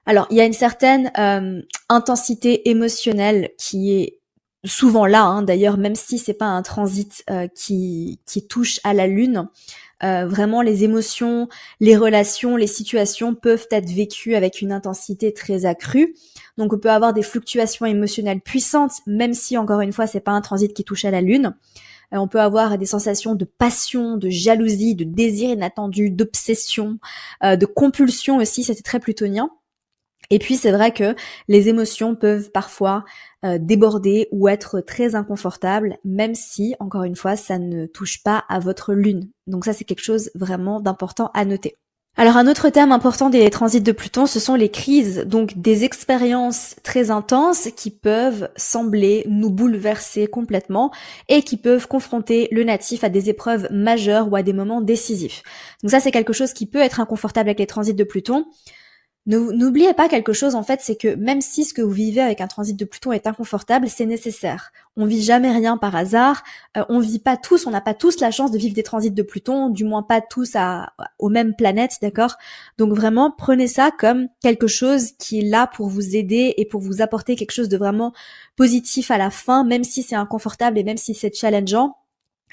Alors, 0.06 0.26
il 0.30 0.36
y 0.36 0.40
a 0.40 0.44
une 0.44 0.52
certaine 0.52 1.12
euh, 1.18 1.62
intensité 1.88 2.68
émotionnelle 2.68 3.50
qui 3.56 3.92
est 3.92 4.18
souvent 4.64 5.06
là, 5.06 5.24
hein, 5.24 5.42
d'ailleurs, 5.42 5.76
même 5.76 5.94
si 5.94 6.18
c'est 6.18 6.34
pas 6.34 6.46
un 6.46 6.62
transit 6.62 7.24
euh, 7.30 7.48
qui, 7.48 8.18
touche 8.48 8.80
à 8.84 8.94
la 8.94 9.06
lune, 9.06 9.48
euh, 10.02 10.26
vraiment 10.26 10.62
les 10.62 10.84
émotions, 10.84 11.48
les 11.80 11.96
relations, 11.96 12.56
les 12.56 12.66
situations 12.66 13.34
peuvent 13.34 13.66
être 13.70 13.88
vécues 13.88 14.34
avec 14.34 14.60
une 14.60 14.72
intensité 14.72 15.32
très 15.32 15.66
accrue. 15.66 16.14
Donc 16.58 16.72
on 16.72 16.78
peut 16.78 16.90
avoir 16.90 17.12
des 17.12 17.22
fluctuations 17.22 17.86
émotionnelles 17.86 18.40
puissantes, 18.40 18.92
même 19.06 19.34
si 19.34 19.56
encore 19.56 19.80
une 19.80 19.92
fois 19.92 20.06
c'est 20.06 20.20
pas 20.20 20.32
un 20.32 20.40
transit 20.40 20.72
qui 20.74 20.84
touche 20.84 21.04
à 21.04 21.10
la 21.10 21.20
lune. 21.20 21.54
Euh, 22.12 22.18
on 22.18 22.28
peut 22.28 22.40
avoir 22.40 22.76
des 22.76 22.86
sensations 22.86 23.34
de 23.34 23.44
passion, 23.44 24.16
de 24.16 24.28
jalousie, 24.28 24.94
de 24.94 25.04
désir 25.04 25.50
inattendu, 25.50 26.10
d'obsession, 26.10 26.98
de 27.42 27.66
compulsion 27.66 28.38
aussi. 28.38 28.64
C'était 28.64 28.82
très 28.82 29.00
plutonien. 29.00 29.50
Et 30.30 30.38
puis 30.38 30.56
c'est 30.56 30.72
vrai 30.72 30.92
que 30.92 31.14
les 31.48 31.68
émotions 31.68 32.14
peuvent 32.14 32.50
parfois 32.50 33.04
euh, 33.44 33.58
déborder 33.60 34.28
ou 34.32 34.48
être 34.48 34.80
très 34.80 35.14
inconfortables, 35.14 35.98
même 36.04 36.34
si, 36.34 36.74
encore 36.80 37.04
une 37.04 37.16
fois, 37.16 37.36
ça 37.36 37.58
ne 37.58 37.86
touche 37.86 38.22
pas 38.22 38.44
à 38.48 38.58
votre 38.58 38.94
lune. 38.94 39.28
Donc 39.46 39.64
ça 39.64 39.72
c'est 39.72 39.84
quelque 39.84 40.04
chose 40.04 40.30
vraiment 40.34 40.80
d'important 40.80 41.30
à 41.34 41.44
noter. 41.44 41.76
Alors 42.16 42.36
un 42.36 42.46
autre 42.46 42.68
thème 42.68 42.92
important 42.92 43.28
des 43.28 43.50
transits 43.50 43.80
de 43.80 43.90
Pluton, 43.90 44.26
ce 44.26 44.38
sont 44.38 44.54
les 44.54 44.68
crises, 44.68 45.24
donc 45.26 45.58
des 45.58 45.82
expériences 45.82 46.76
très 46.84 47.10
intenses 47.10 47.70
qui 47.76 47.90
peuvent 47.90 48.48
sembler 48.54 49.24
nous 49.28 49.50
bouleverser 49.50 50.28
complètement 50.28 50.92
et 51.28 51.42
qui 51.42 51.56
peuvent 51.56 51.88
confronter 51.88 52.46
le 52.52 52.62
natif 52.62 53.02
à 53.02 53.08
des 53.08 53.30
épreuves 53.30 53.66
majeures 53.72 54.30
ou 54.30 54.36
à 54.36 54.44
des 54.44 54.52
moments 54.52 54.80
décisifs. 54.80 55.42
Donc 55.82 55.90
ça 55.90 55.98
c'est 55.98 56.12
quelque 56.12 56.32
chose 56.32 56.52
qui 56.52 56.66
peut 56.66 56.78
être 56.78 57.00
inconfortable 57.00 57.48
avec 57.48 57.58
les 57.58 57.66
transits 57.66 57.94
de 57.94 58.04
Pluton. 58.04 58.46
N'oubliez 59.26 59.94
pas 59.94 60.10
quelque 60.10 60.34
chose 60.34 60.54
en 60.54 60.62
fait, 60.62 60.80
c'est 60.82 60.96
que 60.96 61.14
même 61.14 61.40
si 61.40 61.64
ce 61.64 61.72
que 61.72 61.80
vous 61.80 61.90
vivez 61.90 62.20
avec 62.20 62.42
un 62.42 62.46
transit 62.46 62.78
de 62.78 62.84
Pluton 62.84 63.10
est 63.10 63.26
inconfortable, 63.26 63.88
c'est 63.88 64.04
nécessaire. 64.04 64.70
On 64.96 65.06
vit 65.06 65.22
jamais 65.22 65.50
rien 65.50 65.78
par 65.78 65.96
hasard. 65.96 66.42
Euh, 66.76 66.84
on 66.90 67.00
vit 67.00 67.20
pas 67.20 67.38
tous, 67.38 67.66
on 67.66 67.70
n'a 67.70 67.80
pas 67.80 67.94
tous 67.94 68.20
la 68.20 68.30
chance 68.30 68.50
de 68.50 68.58
vivre 68.58 68.74
des 68.74 68.82
transits 68.82 69.10
de 69.10 69.22
Pluton, 69.22 69.70
du 69.70 69.84
moins 69.84 70.02
pas 70.02 70.20
tous 70.20 70.50
à, 70.56 70.92
aux 71.18 71.30
mêmes 71.30 71.56
planètes, 71.56 71.96
d'accord? 72.02 72.36
Donc 72.76 72.92
vraiment, 72.92 73.30
prenez 73.30 73.66
ça 73.66 73.90
comme 73.98 74.28
quelque 74.42 74.66
chose 74.66 75.12
qui 75.18 75.38
est 75.38 75.48
là 75.48 75.66
pour 75.66 75.88
vous 75.88 76.16
aider 76.16 76.52
et 76.58 76.66
pour 76.66 76.82
vous 76.82 77.00
apporter 77.00 77.34
quelque 77.34 77.52
chose 77.52 77.70
de 77.70 77.78
vraiment 77.78 78.12
positif 78.56 79.10
à 79.10 79.16
la 79.16 79.30
fin, 79.30 79.64
même 79.64 79.84
si 79.84 80.02
c'est 80.02 80.16
inconfortable 80.16 80.78
et 80.78 80.84
même 80.84 80.98
si 80.98 81.14
c'est 81.14 81.34
challengeant 81.34 81.96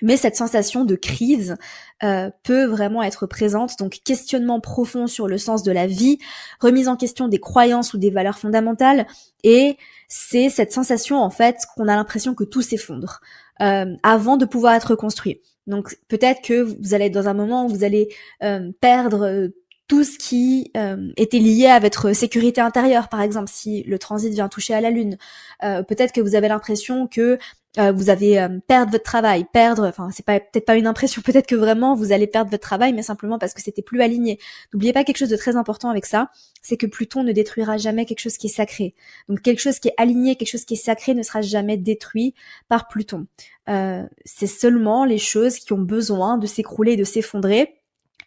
mais 0.01 0.17
cette 0.17 0.35
sensation 0.35 0.85
de 0.85 0.95
crise 0.95 1.55
euh, 2.03 2.29
peut 2.43 2.65
vraiment 2.65 3.03
être 3.03 3.25
présente. 3.25 3.77
Donc 3.79 3.99
questionnement 4.03 4.59
profond 4.59 5.07
sur 5.07 5.27
le 5.27 5.37
sens 5.37 5.63
de 5.63 5.71
la 5.71 5.87
vie, 5.87 6.17
remise 6.59 6.87
en 6.87 6.95
question 6.95 7.27
des 7.27 7.39
croyances 7.39 7.93
ou 7.93 7.97
des 7.97 8.09
valeurs 8.09 8.39
fondamentales, 8.39 9.07
et 9.43 9.77
c'est 10.07 10.49
cette 10.49 10.73
sensation 10.73 11.21
en 11.21 11.29
fait 11.29 11.57
qu'on 11.75 11.87
a 11.87 11.95
l'impression 11.95 12.33
que 12.35 12.43
tout 12.43 12.61
s'effondre 12.61 13.21
euh, 13.61 13.95
avant 14.03 14.37
de 14.37 14.45
pouvoir 14.45 14.73
être 14.73 14.95
construit. 14.95 15.41
Donc 15.67 15.97
peut-être 16.07 16.41
que 16.41 16.61
vous 16.61 16.93
allez 16.93 17.05
être 17.05 17.13
dans 17.13 17.27
un 17.27 17.33
moment 17.33 17.65
où 17.65 17.69
vous 17.69 17.83
allez 17.83 18.09
euh, 18.43 18.71
perdre 18.81 19.49
tout 19.87 20.03
ce 20.05 20.17
qui 20.17 20.71
était 21.17 21.39
lié 21.39 21.67
à 21.67 21.79
votre 21.79 22.13
sécurité 22.13 22.61
intérieure, 22.61 23.09
par 23.09 23.21
exemple, 23.21 23.49
si 23.51 23.83
le 23.83 23.99
transit 23.99 24.31
vient 24.31 24.47
toucher 24.47 24.73
à 24.73 24.79
la 24.79 24.89
Lune. 24.89 25.17
Peut-être 25.59 26.13
que 26.13 26.21
vous 26.21 26.35
avez 26.35 26.47
l'impression 26.47 27.07
que 27.07 27.37
euh, 27.77 27.93
vous 27.93 28.09
avez 28.09 28.39
euh, 28.39 28.59
perdre 28.67 28.91
votre 28.91 29.03
travail, 29.03 29.45
perdre, 29.53 29.85
enfin 29.85 30.09
c'est 30.11 30.25
pas 30.25 30.39
peut-être 30.41 30.65
pas 30.65 30.75
une 30.75 30.87
impression, 30.87 31.21
peut-être 31.25 31.47
que 31.47 31.55
vraiment 31.55 31.95
vous 31.95 32.11
allez 32.11 32.27
perdre 32.27 32.51
votre 32.51 32.63
travail, 32.63 32.91
mais 32.91 33.01
simplement 33.01 33.39
parce 33.39 33.53
que 33.53 33.61
c'était 33.61 33.81
plus 33.81 34.01
aligné. 34.01 34.39
N'oubliez 34.73 34.91
pas 34.91 35.03
quelque 35.03 35.17
chose 35.17 35.29
de 35.29 35.37
très 35.37 35.55
important 35.55 35.89
avec 35.89 36.05
ça, 36.05 36.31
c'est 36.61 36.75
que 36.75 36.85
Pluton 36.85 37.23
ne 37.23 37.31
détruira 37.31 37.77
jamais 37.77 38.05
quelque 38.05 38.19
chose 38.19 38.37
qui 38.37 38.47
est 38.47 38.51
sacré. 38.51 38.93
Donc 39.29 39.41
quelque 39.41 39.59
chose 39.59 39.79
qui 39.79 39.87
est 39.87 39.95
aligné, 39.97 40.35
quelque 40.35 40.51
chose 40.51 40.65
qui 40.65 40.73
est 40.73 40.83
sacré 40.83 41.13
ne 41.13 41.23
sera 41.23 41.41
jamais 41.41 41.77
détruit 41.77 42.35
par 42.67 42.87
Pluton. 42.87 43.27
Euh, 43.69 44.03
c'est 44.25 44.47
seulement 44.47 45.05
les 45.05 45.17
choses 45.17 45.59
qui 45.59 45.71
ont 45.71 45.81
besoin 45.81 46.37
de 46.37 46.47
s'écrouler 46.47 46.97
de 46.97 47.03
s'effondrer 47.03 47.80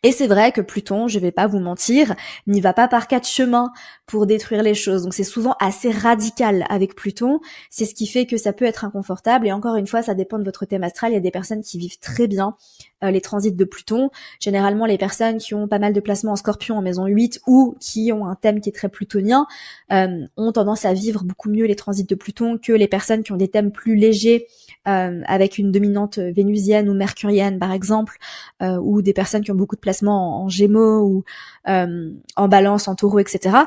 et 0.05 0.13
c'est 0.13 0.27
vrai 0.27 0.53
que 0.53 0.61
Pluton, 0.61 1.09
je 1.09 1.19
vais 1.19 1.33
pas 1.33 1.47
vous 1.47 1.61
mentir, 1.61 2.15
n'y 2.47 2.61
va 2.61 2.75
pas 2.75 2.89
par 2.89 3.09
quatre 3.09 3.27
chemins 3.27 3.73
pour 4.05 4.27
détruire 4.27 4.63
les 4.63 4.75
choses. 4.75 5.03
Donc 5.03 5.15
c'est 5.15 5.25
souvent 5.25 5.55
assez 5.61 5.91
radical 5.91 6.67
avec 6.69 6.95
Pluton. 6.95 7.41
C'est 7.71 7.87
ce 7.87 7.95
qui 7.95 8.07
fait 8.07 8.27
que 8.27 8.37
ça 8.37 8.53
peut 8.53 8.67
être 8.67 8.85
inconfortable. 8.85 9.47
Et 9.47 9.53
encore 9.53 9.77
une 9.77 9.87
fois, 9.87 10.03
ça 10.03 10.13
dépend 10.13 10.39
de 10.39 10.45
votre 10.45 10.67
thème 10.67 10.85
astral. 10.85 11.13
Il 11.13 11.15
y 11.15 11.17
a 11.17 11.21
des 11.21 11.31
personnes 11.31 11.63
qui 11.63 11.79
vivent 11.79 11.99
très 12.01 12.27
bien 12.27 12.55
euh, 13.03 13.11
les 13.11 13.23
transits 13.23 13.53
de 13.53 13.65
Pluton. 13.65 14.11
Généralement, 14.41 14.85
les 14.85 14.99
personnes 14.99 15.39
qui 15.39 15.55
ont 15.55 15.69
pas 15.69 15.79
mal 15.79 15.95
de 15.95 16.01
placements 16.01 16.33
en 16.33 16.37
scorpion 16.37 16.77
en 16.77 16.83
maison 16.83 17.07
8 17.07 17.41
ou 17.47 17.75
qui 17.81 18.13
ont 18.13 18.27
un 18.27 18.35
thème 18.35 18.61
qui 18.61 18.69
est 18.69 18.73
très 18.73 18.91
plutonien 18.91 19.47
euh, 19.91 20.27
ont 20.37 20.53
tendance 20.53 20.85
à 20.85 20.93
vivre 20.93 21.25
beaucoup 21.25 21.49
mieux 21.49 21.65
les 21.65 21.77
transits 21.77 22.05
de 22.05 22.15
Pluton 22.15 22.59
que 22.59 22.73
les 22.73 22.89
personnes 22.89 23.23
qui 23.23 23.33
ont 23.33 23.39
des 23.39 23.49
thèmes 23.49 23.73
plus 23.73 23.97
légers 23.97 24.49
euh, 24.87 25.23
avec 25.27 25.57
une 25.57 25.73
dominante 25.73 26.19
vénusienne 26.19 26.91
ou 26.91 26.95
mercurienne 26.95 27.59
par 27.59 27.73
exemple, 27.73 28.19
ou 28.61 29.03
des 29.03 29.13
personnes 29.13 29.43
qui 29.43 29.51
ont 29.51 29.55
beaucoup 29.55 29.77
de 29.77 29.81
placements 29.81 29.94
en, 30.03 30.49
gémeaux 30.49 31.01
ou 31.01 31.25
en 31.67 32.49
balance, 32.49 32.89
en 32.89 32.95
taureau, 32.95 33.19
etc 33.19 33.65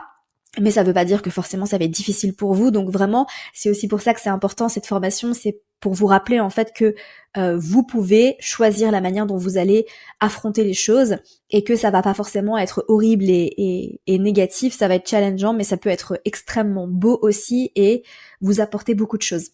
mais 0.59 0.71
ça 0.71 0.83
veut 0.83 0.93
pas 0.93 1.05
dire 1.05 1.21
que 1.21 1.29
forcément 1.29 1.65
ça 1.65 1.77
va 1.77 1.85
être 1.85 1.91
difficile 1.91 2.33
pour 2.35 2.53
vous. 2.53 2.71
Donc 2.71 2.89
vraiment, 2.89 3.27
c'est 3.53 3.69
aussi 3.69 3.87
pour 3.87 4.01
ça 4.01 4.13
que 4.13 4.21
c'est 4.21 4.29
important 4.29 4.69
cette 4.69 4.85
formation, 4.85 5.33
c'est 5.33 5.61
pour 5.79 5.93
vous 5.93 6.07
rappeler 6.07 6.39
en 6.39 6.49
fait 6.49 6.73
que 6.73 6.95
euh, 7.37 7.55
vous 7.57 7.83
pouvez 7.83 8.35
choisir 8.39 8.91
la 8.91 8.99
manière 8.99 9.27
dont 9.27 9.37
vous 9.37 9.57
allez 9.57 9.85
affronter 10.19 10.63
les 10.63 10.73
choses 10.73 11.17
et 11.51 11.63
que 11.63 11.75
ça 11.75 11.91
va 11.91 12.01
pas 12.01 12.15
forcément 12.15 12.57
être 12.57 12.83
horrible 12.87 13.25
et, 13.27 13.99
négatif, 14.07 14.75
ça 14.75 14.87
va 14.87 14.95
être 14.95 15.07
challengeant, 15.07 15.53
mais 15.53 15.63
ça 15.63 15.77
peut 15.77 15.89
être 15.89 16.19
extrêmement 16.25 16.87
beau 16.87 17.19
aussi 17.21 17.71
et 17.75 18.03
vous 18.41 18.59
apporter 18.59 18.95
beaucoup 18.95 19.17
de 19.17 19.23
choses. 19.23 19.51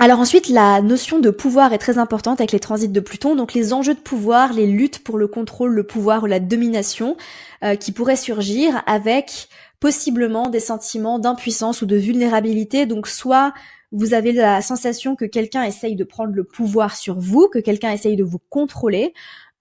Alors 0.00 0.18
ensuite, 0.18 0.48
la 0.48 0.82
notion 0.82 1.20
de 1.20 1.30
pouvoir 1.30 1.72
est 1.72 1.78
très 1.78 1.98
importante 1.98 2.40
avec 2.40 2.50
les 2.50 2.58
transits 2.58 2.88
de 2.88 3.00
Pluton, 3.00 3.36
donc 3.36 3.54
les 3.54 3.72
enjeux 3.72 3.94
de 3.94 4.00
pouvoir, 4.00 4.52
les 4.52 4.66
luttes 4.66 5.04
pour 5.04 5.18
le 5.18 5.28
contrôle, 5.28 5.72
le 5.72 5.86
pouvoir 5.86 6.24
ou 6.24 6.26
la 6.26 6.40
domination 6.40 7.16
euh, 7.62 7.76
qui 7.76 7.92
pourraient 7.92 8.16
surgir 8.16 8.82
avec 8.86 9.48
possiblement 9.78 10.48
des 10.48 10.58
sentiments 10.58 11.20
d'impuissance 11.20 11.80
ou 11.80 11.86
de 11.86 11.94
vulnérabilité. 11.94 12.86
Donc 12.86 13.06
soit 13.06 13.54
vous 13.92 14.14
avez 14.14 14.32
la 14.32 14.60
sensation 14.62 15.14
que 15.14 15.24
quelqu'un 15.24 15.62
essaye 15.62 15.94
de 15.94 16.02
prendre 16.02 16.34
le 16.34 16.42
pouvoir 16.42 16.96
sur 16.96 17.20
vous, 17.20 17.48
que 17.48 17.60
quelqu'un 17.60 17.92
essaye 17.92 18.16
de 18.16 18.24
vous 18.24 18.40
contrôler, 18.50 19.14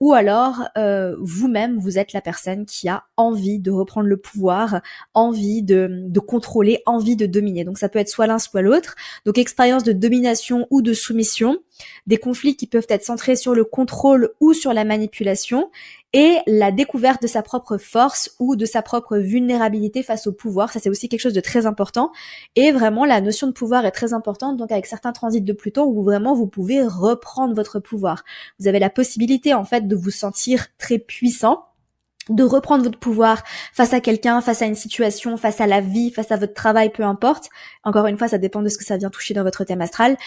ou 0.03 0.11
alors 0.11 0.67
euh, 0.77 1.15
vous-même, 1.21 1.79
vous 1.79 1.97
êtes 1.97 2.11
la 2.11 2.19
personne 2.19 2.65
qui 2.65 2.89
a 2.89 3.05
envie 3.15 3.59
de 3.59 3.71
reprendre 3.71 4.05
le 4.05 4.17
pouvoir, 4.17 4.81
envie 5.13 5.63
de, 5.63 5.87
de 6.09 6.19
contrôler, 6.19 6.81
envie 6.85 7.15
de 7.15 7.25
dominer. 7.25 7.63
Donc 7.63 7.77
ça 7.77 7.87
peut 7.87 7.99
être 7.99 8.09
soit 8.09 8.27
l'un, 8.27 8.37
soit 8.37 8.61
l'autre. 8.61 8.95
Donc 9.25 9.37
expérience 9.37 9.85
de 9.85 9.93
domination 9.93 10.67
ou 10.71 10.81
de 10.81 10.91
soumission, 10.91 11.57
des 12.05 12.17
conflits 12.17 12.57
qui 12.57 12.67
peuvent 12.67 12.85
être 12.89 13.05
centrés 13.05 13.37
sur 13.37 13.55
le 13.55 13.63
contrôle 13.63 14.31
ou 14.41 14.51
sur 14.51 14.73
la 14.73 14.83
manipulation, 14.83 15.71
et 16.13 16.37
la 16.45 16.71
découverte 16.71 17.21
de 17.21 17.27
sa 17.27 17.41
propre 17.41 17.77
force 17.77 18.35
ou 18.39 18.55
de 18.55 18.65
sa 18.65 18.83
propre 18.83 19.17
vulnérabilité 19.17 20.03
face 20.03 20.27
au 20.27 20.31
pouvoir. 20.31 20.71
Ça, 20.71 20.79
c'est 20.79 20.89
aussi 20.89 21.09
quelque 21.09 21.21
chose 21.21 21.33
de 21.33 21.41
très 21.41 21.65
important. 21.65 22.11
Et 22.55 22.71
vraiment, 22.71 23.03
la 23.03 23.19
notion 23.19 23.47
de 23.47 23.51
pouvoir 23.51 23.85
est 23.85 23.91
très 23.91 24.13
importante. 24.13 24.57
Donc, 24.57 24.71
avec 24.71 24.85
certains 24.85 25.11
transits 25.11 25.41
de 25.41 25.53
Pluton 25.53 25.85
où 25.85 26.03
vraiment 26.03 26.35
vous 26.35 26.47
pouvez 26.47 26.83
reprendre 26.83 27.55
votre 27.55 27.79
pouvoir. 27.79 28.23
Vous 28.59 28.67
avez 28.67 28.79
la 28.79 28.91
possibilité, 28.91 29.55
en 29.55 29.65
fait, 29.65 29.87
de 29.87 29.95
vous 29.95 30.11
sentir 30.11 30.67
très 30.77 30.99
puissant 30.99 31.65
de 32.29 32.43
reprendre 32.43 32.85
votre 32.85 32.99
pouvoir 32.99 33.43
face 33.73 33.93
à 33.93 33.99
quelqu'un, 33.99 34.39
face 34.39 34.61
à 34.61 34.65
une 34.65 34.75
situation, 34.75 35.35
face 35.35 35.59
à 35.59 35.67
la 35.67 35.81
vie, 35.81 36.09
face 36.09 36.31
à 36.31 36.37
votre 36.37 36.53
travail, 36.53 36.89
peu 36.89 37.03
importe. 37.03 37.49
Encore 37.83 38.07
une 38.07 38.17
fois, 38.17 38.29
ça 38.29 38.37
dépend 38.37 38.61
de 38.61 38.69
ce 38.69 38.77
que 38.77 38.85
ça 38.85 38.95
vient 38.95 39.09
toucher 39.09 39.33
dans 39.33 39.43
votre 39.43 39.65
thème 39.65 39.81
astral. 39.81 40.17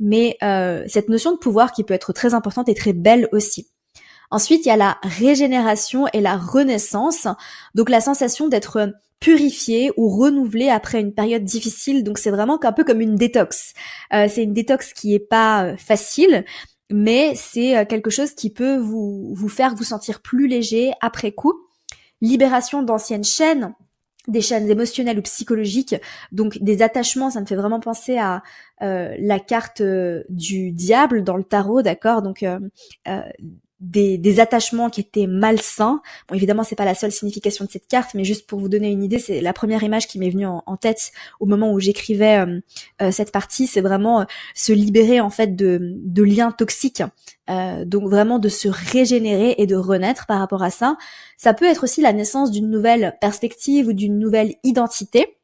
Mais 0.00 0.36
euh, 0.42 0.84
cette 0.88 1.08
notion 1.08 1.32
de 1.32 1.38
pouvoir 1.38 1.70
qui 1.70 1.84
peut 1.84 1.94
être 1.94 2.12
très 2.12 2.34
importante 2.34 2.68
et 2.68 2.74
très 2.74 2.92
belle 2.92 3.28
aussi. 3.30 3.68
Ensuite, 4.30 4.66
il 4.66 4.68
y 4.68 4.72
a 4.72 4.76
la 4.76 4.98
régénération 5.02 6.06
et 6.12 6.20
la 6.20 6.36
renaissance, 6.36 7.28
donc 7.74 7.90
la 7.90 8.00
sensation 8.00 8.48
d'être 8.48 8.92
purifié 9.20 9.90
ou 9.96 10.08
renouvelé 10.08 10.68
après 10.68 11.00
une 11.00 11.14
période 11.14 11.44
difficile. 11.44 12.04
Donc 12.04 12.18
c'est 12.18 12.30
vraiment 12.30 12.62
un 12.62 12.72
peu 12.72 12.84
comme 12.84 13.00
une 13.00 13.16
détox. 13.16 13.72
Euh, 14.12 14.28
c'est 14.28 14.44
une 14.44 14.52
détox 14.52 14.92
qui 14.92 15.14
est 15.14 15.18
pas 15.18 15.64
euh, 15.64 15.76
facile, 15.76 16.44
mais 16.90 17.34
c'est 17.34 17.76
euh, 17.76 17.84
quelque 17.84 18.10
chose 18.10 18.34
qui 18.34 18.50
peut 18.50 18.76
vous 18.76 19.32
vous 19.34 19.48
faire 19.48 19.74
vous 19.74 19.84
sentir 19.84 20.20
plus 20.20 20.48
léger 20.48 20.92
après 21.00 21.32
coup. 21.32 21.54
Libération 22.20 22.82
d'anciennes 22.82 23.24
chaînes, 23.24 23.74
des 24.28 24.40
chaînes 24.40 24.68
émotionnelles 24.70 25.18
ou 25.18 25.22
psychologiques, 25.22 25.94
donc 26.32 26.58
des 26.58 26.82
attachements, 26.82 27.30
ça 27.30 27.40
me 27.40 27.46
fait 27.46 27.56
vraiment 27.56 27.80
penser 27.80 28.18
à 28.18 28.42
la 28.80 29.38
carte 29.38 29.82
du 30.28 30.72
diable 30.72 31.24
dans 31.24 31.36
le 31.36 31.44
tarot, 31.44 31.82
d'accord? 31.82 32.22
Donc 32.22 32.44
des, 33.80 34.16
des, 34.16 34.40
attachements 34.40 34.88
qui 34.88 35.00
étaient 35.00 35.26
malsains. 35.26 36.00
Bon, 36.28 36.34
évidemment, 36.34 36.64
c'est 36.64 36.76
pas 36.76 36.84
la 36.84 36.94
seule 36.94 37.12
signification 37.12 37.64
de 37.64 37.70
cette 37.70 37.88
carte, 37.88 38.14
mais 38.14 38.24
juste 38.24 38.46
pour 38.46 38.58
vous 38.58 38.68
donner 38.68 38.90
une 38.90 39.02
idée, 39.02 39.18
c'est 39.18 39.40
la 39.40 39.52
première 39.52 39.82
image 39.82 40.06
qui 40.06 40.18
m'est 40.18 40.30
venue 40.30 40.46
en, 40.46 40.76
tête 40.76 41.12
au 41.40 41.46
moment 41.46 41.72
où 41.72 41.80
j'écrivais 41.80 42.38
euh, 42.38 42.60
euh, 43.02 43.10
cette 43.10 43.32
partie. 43.32 43.66
C'est 43.66 43.80
vraiment 43.80 44.20
euh, 44.20 44.24
se 44.54 44.72
libérer 44.72 45.20
en 45.20 45.30
fait 45.30 45.56
de, 45.56 45.94
de 46.04 46.22
liens 46.22 46.52
toxiques, 46.52 47.02
donc 47.48 48.08
vraiment 48.08 48.40
de 48.40 48.48
se 48.48 48.68
régénérer 48.68 49.54
et 49.58 49.66
de 49.66 49.76
renaître 49.76 50.26
par 50.26 50.40
rapport 50.40 50.64
à 50.64 50.70
ça. 50.70 50.96
Ça 51.36 51.54
peut 51.54 51.64
être 51.64 51.84
aussi 51.84 52.00
la 52.00 52.12
naissance 52.12 52.50
d'une 52.50 52.68
nouvelle 52.68 53.16
perspective 53.20 53.86
ou 53.86 53.92
d'une 53.92 54.18
nouvelle 54.18 54.56
identité. 54.64 55.36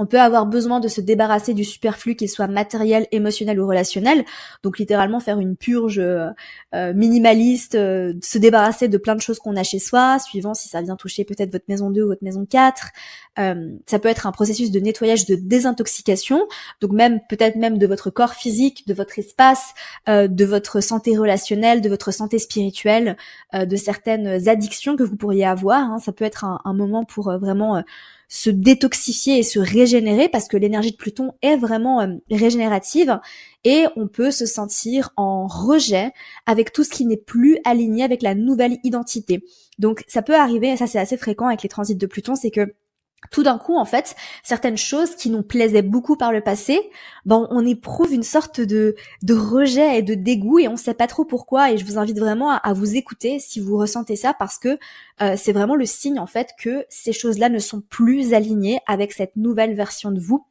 On 0.00 0.06
peut 0.06 0.20
avoir 0.20 0.46
besoin 0.46 0.78
de 0.78 0.86
se 0.86 1.00
débarrasser 1.00 1.54
du 1.54 1.64
superflu, 1.64 2.14
qu'il 2.14 2.28
soit 2.28 2.46
matériel, 2.46 3.08
émotionnel 3.10 3.60
ou 3.60 3.66
relationnel. 3.66 4.24
Donc 4.62 4.78
littéralement 4.78 5.18
faire 5.18 5.40
une 5.40 5.56
purge 5.56 5.98
euh, 5.98 6.28
euh, 6.72 6.94
minimaliste, 6.94 7.74
euh, 7.74 8.14
se 8.22 8.38
débarrasser 8.38 8.86
de 8.86 8.96
plein 8.96 9.16
de 9.16 9.20
choses 9.20 9.40
qu'on 9.40 9.56
a 9.56 9.64
chez 9.64 9.80
soi, 9.80 10.20
suivant 10.20 10.54
si 10.54 10.68
ça 10.68 10.82
vient 10.82 10.94
toucher 10.94 11.24
peut-être 11.24 11.50
votre 11.50 11.64
maison 11.66 11.90
2 11.90 12.02
ou 12.04 12.06
votre 12.06 12.22
maison 12.22 12.46
4. 12.46 12.90
ça 13.36 13.98
peut 13.98 14.08
être 14.08 14.26
un 14.26 14.32
processus 14.32 14.70
de 14.70 14.78
nettoyage, 14.78 15.26
de 15.26 15.34
désintoxication. 15.34 16.46
Donc 16.80 16.92
même 16.92 17.20
peut-être 17.28 17.56
même 17.56 17.78
de 17.78 17.86
votre 17.86 18.10
corps 18.10 18.34
physique, 18.34 18.86
de 18.86 18.94
votre 18.94 19.18
espace, 19.18 19.74
de 20.06 20.44
votre 20.44 20.80
santé 20.80 21.16
relationnelle, 21.16 21.80
de 21.80 21.88
votre 21.88 22.12
santé 22.12 22.38
spirituelle, 22.38 23.16
de 23.54 23.76
certaines 23.76 24.48
addictions 24.48 24.96
que 24.96 25.04
vous 25.04 25.16
pourriez 25.16 25.44
avoir. 25.44 25.82
Hein. 25.82 25.98
Ça 25.98 26.12
peut 26.12 26.24
être 26.24 26.44
un, 26.44 26.60
un 26.64 26.74
moment 26.74 27.04
pour 27.04 27.32
vraiment 27.38 27.82
se 28.28 28.50
détoxifier 28.50 29.38
et 29.38 29.42
se 29.42 29.58
régénérer 29.58 30.28
parce 30.28 30.48
que 30.48 30.56
l'énergie 30.56 30.92
de 30.92 30.96
Pluton 30.96 31.32
est 31.40 31.56
vraiment 31.56 32.00
euh, 32.02 32.14
régénérative 32.30 33.18
et 33.64 33.86
on 33.96 34.06
peut 34.06 34.30
se 34.30 34.46
sentir 34.46 35.10
en 35.16 35.46
rejet 35.46 36.12
avec 36.46 36.72
tout 36.72 36.84
ce 36.84 36.90
qui 36.90 37.06
n'est 37.06 37.16
plus 37.16 37.58
aligné 37.64 38.04
avec 38.04 38.22
la 38.22 38.34
nouvelle 38.34 38.78
identité. 38.84 39.44
Donc 39.78 40.04
ça 40.06 40.22
peut 40.22 40.36
arriver, 40.36 40.70
et 40.70 40.76
ça 40.76 40.86
c'est 40.86 40.98
assez 40.98 41.16
fréquent 41.16 41.46
avec 41.46 41.62
les 41.62 41.68
transits 41.68 41.96
de 41.96 42.06
Pluton, 42.06 42.34
c'est 42.34 42.50
que 42.50 42.74
tout 43.30 43.42
d'un 43.42 43.58
coup, 43.58 43.76
en 43.76 43.84
fait, 43.84 44.16
certaines 44.42 44.76
choses 44.76 45.14
qui 45.14 45.30
nous 45.30 45.42
plaisaient 45.42 45.82
beaucoup 45.82 46.16
par 46.16 46.32
le 46.32 46.40
passé, 46.40 46.80
ben, 47.26 47.46
on 47.50 47.66
éprouve 47.66 48.12
une 48.12 48.22
sorte 48.22 48.60
de, 48.60 48.94
de 49.22 49.34
rejet 49.34 49.98
et 49.98 50.02
de 50.02 50.14
dégoût 50.14 50.60
et 50.60 50.68
on 50.68 50.76
sait 50.76 50.94
pas 50.94 51.06
trop 51.06 51.24
pourquoi. 51.24 51.72
Et 51.72 51.78
je 51.78 51.84
vous 51.84 51.98
invite 51.98 52.18
vraiment 52.18 52.50
à, 52.50 52.72
vous 52.72 52.96
écouter 52.96 53.38
si 53.38 53.60
vous 53.60 53.76
ressentez 53.76 54.16
ça 54.16 54.34
parce 54.34 54.58
que 54.58 54.78
euh, 55.20 55.34
c'est 55.36 55.52
vraiment 55.52 55.74
le 55.74 55.84
signe, 55.84 56.18
en 56.18 56.26
fait, 56.26 56.50
que 56.58 56.84
ces 56.88 57.12
choses-là 57.12 57.48
ne 57.48 57.58
sont 57.58 57.80
plus 57.80 58.34
alignées 58.34 58.80
avec 58.86 59.12
cette 59.12 59.36
nouvelle 59.36 59.74
version 59.74 60.10
de 60.10 60.20
vous. 60.20 60.46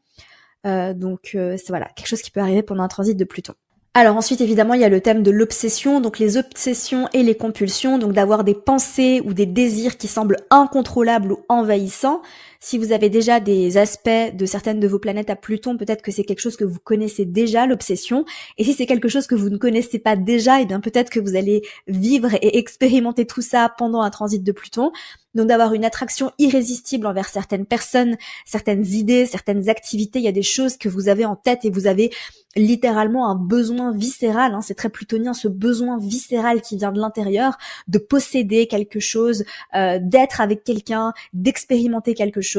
Euh, 0.65 0.93
donc, 0.93 1.31
euh, 1.35 1.55
c'est 1.57 1.69
voilà, 1.69 1.87
quelque 1.95 2.07
chose 2.07 2.21
qui 2.21 2.31
peut 2.31 2.41
arriver 2.41 2.63
pendant 2.63 2.83
un 2.83 2.87
transit 2.87 3.17
de 3.17 3.23
Pluton. 3.23 3.53
Alors 3.97 4.15
ensuite, 4.15 4.41
évidemment, 4.41 4.75
il 4.75 4.81
y 4.81 4.83
a 4.83 4.89
le 4.89 5.01
thème 5.01 5.23
de 5.23 5.31
l'obsession, 5.31 6.01
donc 6.01 6.19
les 6.19 6.37
obsessions 6.37 7.09
et 7.13 7.23
les 7.23 7.33
compulsions, 7.33 7.97
donc 7.97 8.13
d'avoir 8.13 8.43
des 8.43 8.53
pensées 8.53 9.23
ou 9.25 9.33
des 9.33 9.47
désirs 9.47 9.97
qui 9.97 10.07
semblent 10.07 10.37
incontrôlables 10.51 11.31
ou 11.31 11.39
envahissants. 11.49 12.21
Si 12.59 12.77
vous 12.77 12.91
avez 12.91 13.09
déjà 13.09 13.39
des 13.39 13.77
aspects 13.77 14.09
de 14.33 14.45
certaines 14.45 14.79
de 14.79 14.87
vos 14.87 14.99
planètes 14.99 15.29
à 15.29 15.35
Pluton, 15.35 15.77
peut-être 15.77 16.01
que 16.01 16.11
c'est 16.11 16.23
quelque 16.23 16.39
chose 16.39 16.57
que 16.57 16.63
vous 16.63 16.79
connaissez 16.79 17.25
déjà, 17.25 17.65
l'obsession. 17.65 18.25
Et 18.57 18.63
si 18.63 18.73
c'est 18.73 18.85
quelque 18.85 19.09
chose 19.09 19.27
que 19.27 19.35
vous 19.35 19.49
ne 19.49 19.57
connaissez 19.57 19.99
pas 19.99 20.15
déjà, 20.15 20.61
eh 20.61 20.65
bien 20.65 20.79
peut-être 20.79 21.09
que 21.09 21.19
vous 21.19 21.35
allez 21.35 21.61
vivre 21.87 22.33
et 22.41 22.57
expérimenter 22.57 23.25
tout 23.25 23.41
ça 23.41 23.73
pendant 23.77 24.01
un 24.01 24.09
transit 24.09 24.43
de 24.43 24.51
Pluton. 24.51 24.91
donc 25.35 25.47
d'avoir 25.47 25.73
une 25.73 25.85
attraction 25.85 26.31
irrésistible 26.39 27.05
envers 27.05 27.29
certaines 27.29 27.67
personnes, 27.67 28.17
certaines 28.45 28.85
idées, 28.85 29.27
certaines 29.27 29.69
activités. 29.69 30.17
Il 30.17 30.25
y 30.25 30.27
a 30.27 30.31
des 30.31 30.41
choses 30.41 30.77
que 30.77 30.89
vous 30.89 31.09
avez 31.09 31.25
en 31.25 31.35
tête 31.35 31.63
et 31.63 31.69
vous 31.69 31.85
avez 31.85 32.11
littéralement 32.57 33.29
un 33.29 33.35
besoin 33.35 33.91
viscéral. 33.91 34.53
Hein, 34.53 34.61
c'est 34.61 34.73
très 34.73 34.89
plutonien, 34.89 35.33
ce 35.33 35.47
besoin 35.47 35.99
viscéral 35.99 36.61
qui 36.61 36.77
vient 36.77 36.91
de 36.91 36.99
l'intérieur, 36.99 37.57
de 37.87 37.99
posséder 37.99 38.67
quelque 38.67 38.99
chose, 38.99 39.43
euh, 39.75 39.99
d'être 40.01 40.41
avec 40.41 40.63
quelqu'un, 40.63 41.13
d'expérimenter 41.33 42.13
quelque 42.13 42.41
chose. 42.41 42.56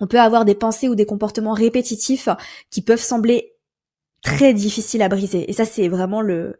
On 0.00 0.06
peut 0.06 0.20
avoir 0.20 0.44
des 0.44 0.54
pensées 0.54 0.88
ou 0.88 0.94
des 0.94 1.06
comportements 1.06 1.52
répétitifs 1.52 2.28
qui 2.70 2.82
peuvent 2.82 3.00
sembler 3.00 3.54
très 4.22 4.54
difficiles 4.54 5.02
à 5.02 5.08
briser. 5.08 5.50
Et 5.50 5.52
ça, 5.52 5.64
c'est 5.64 5.88
vraiment 5.88 6.20
le, 6.20 6.58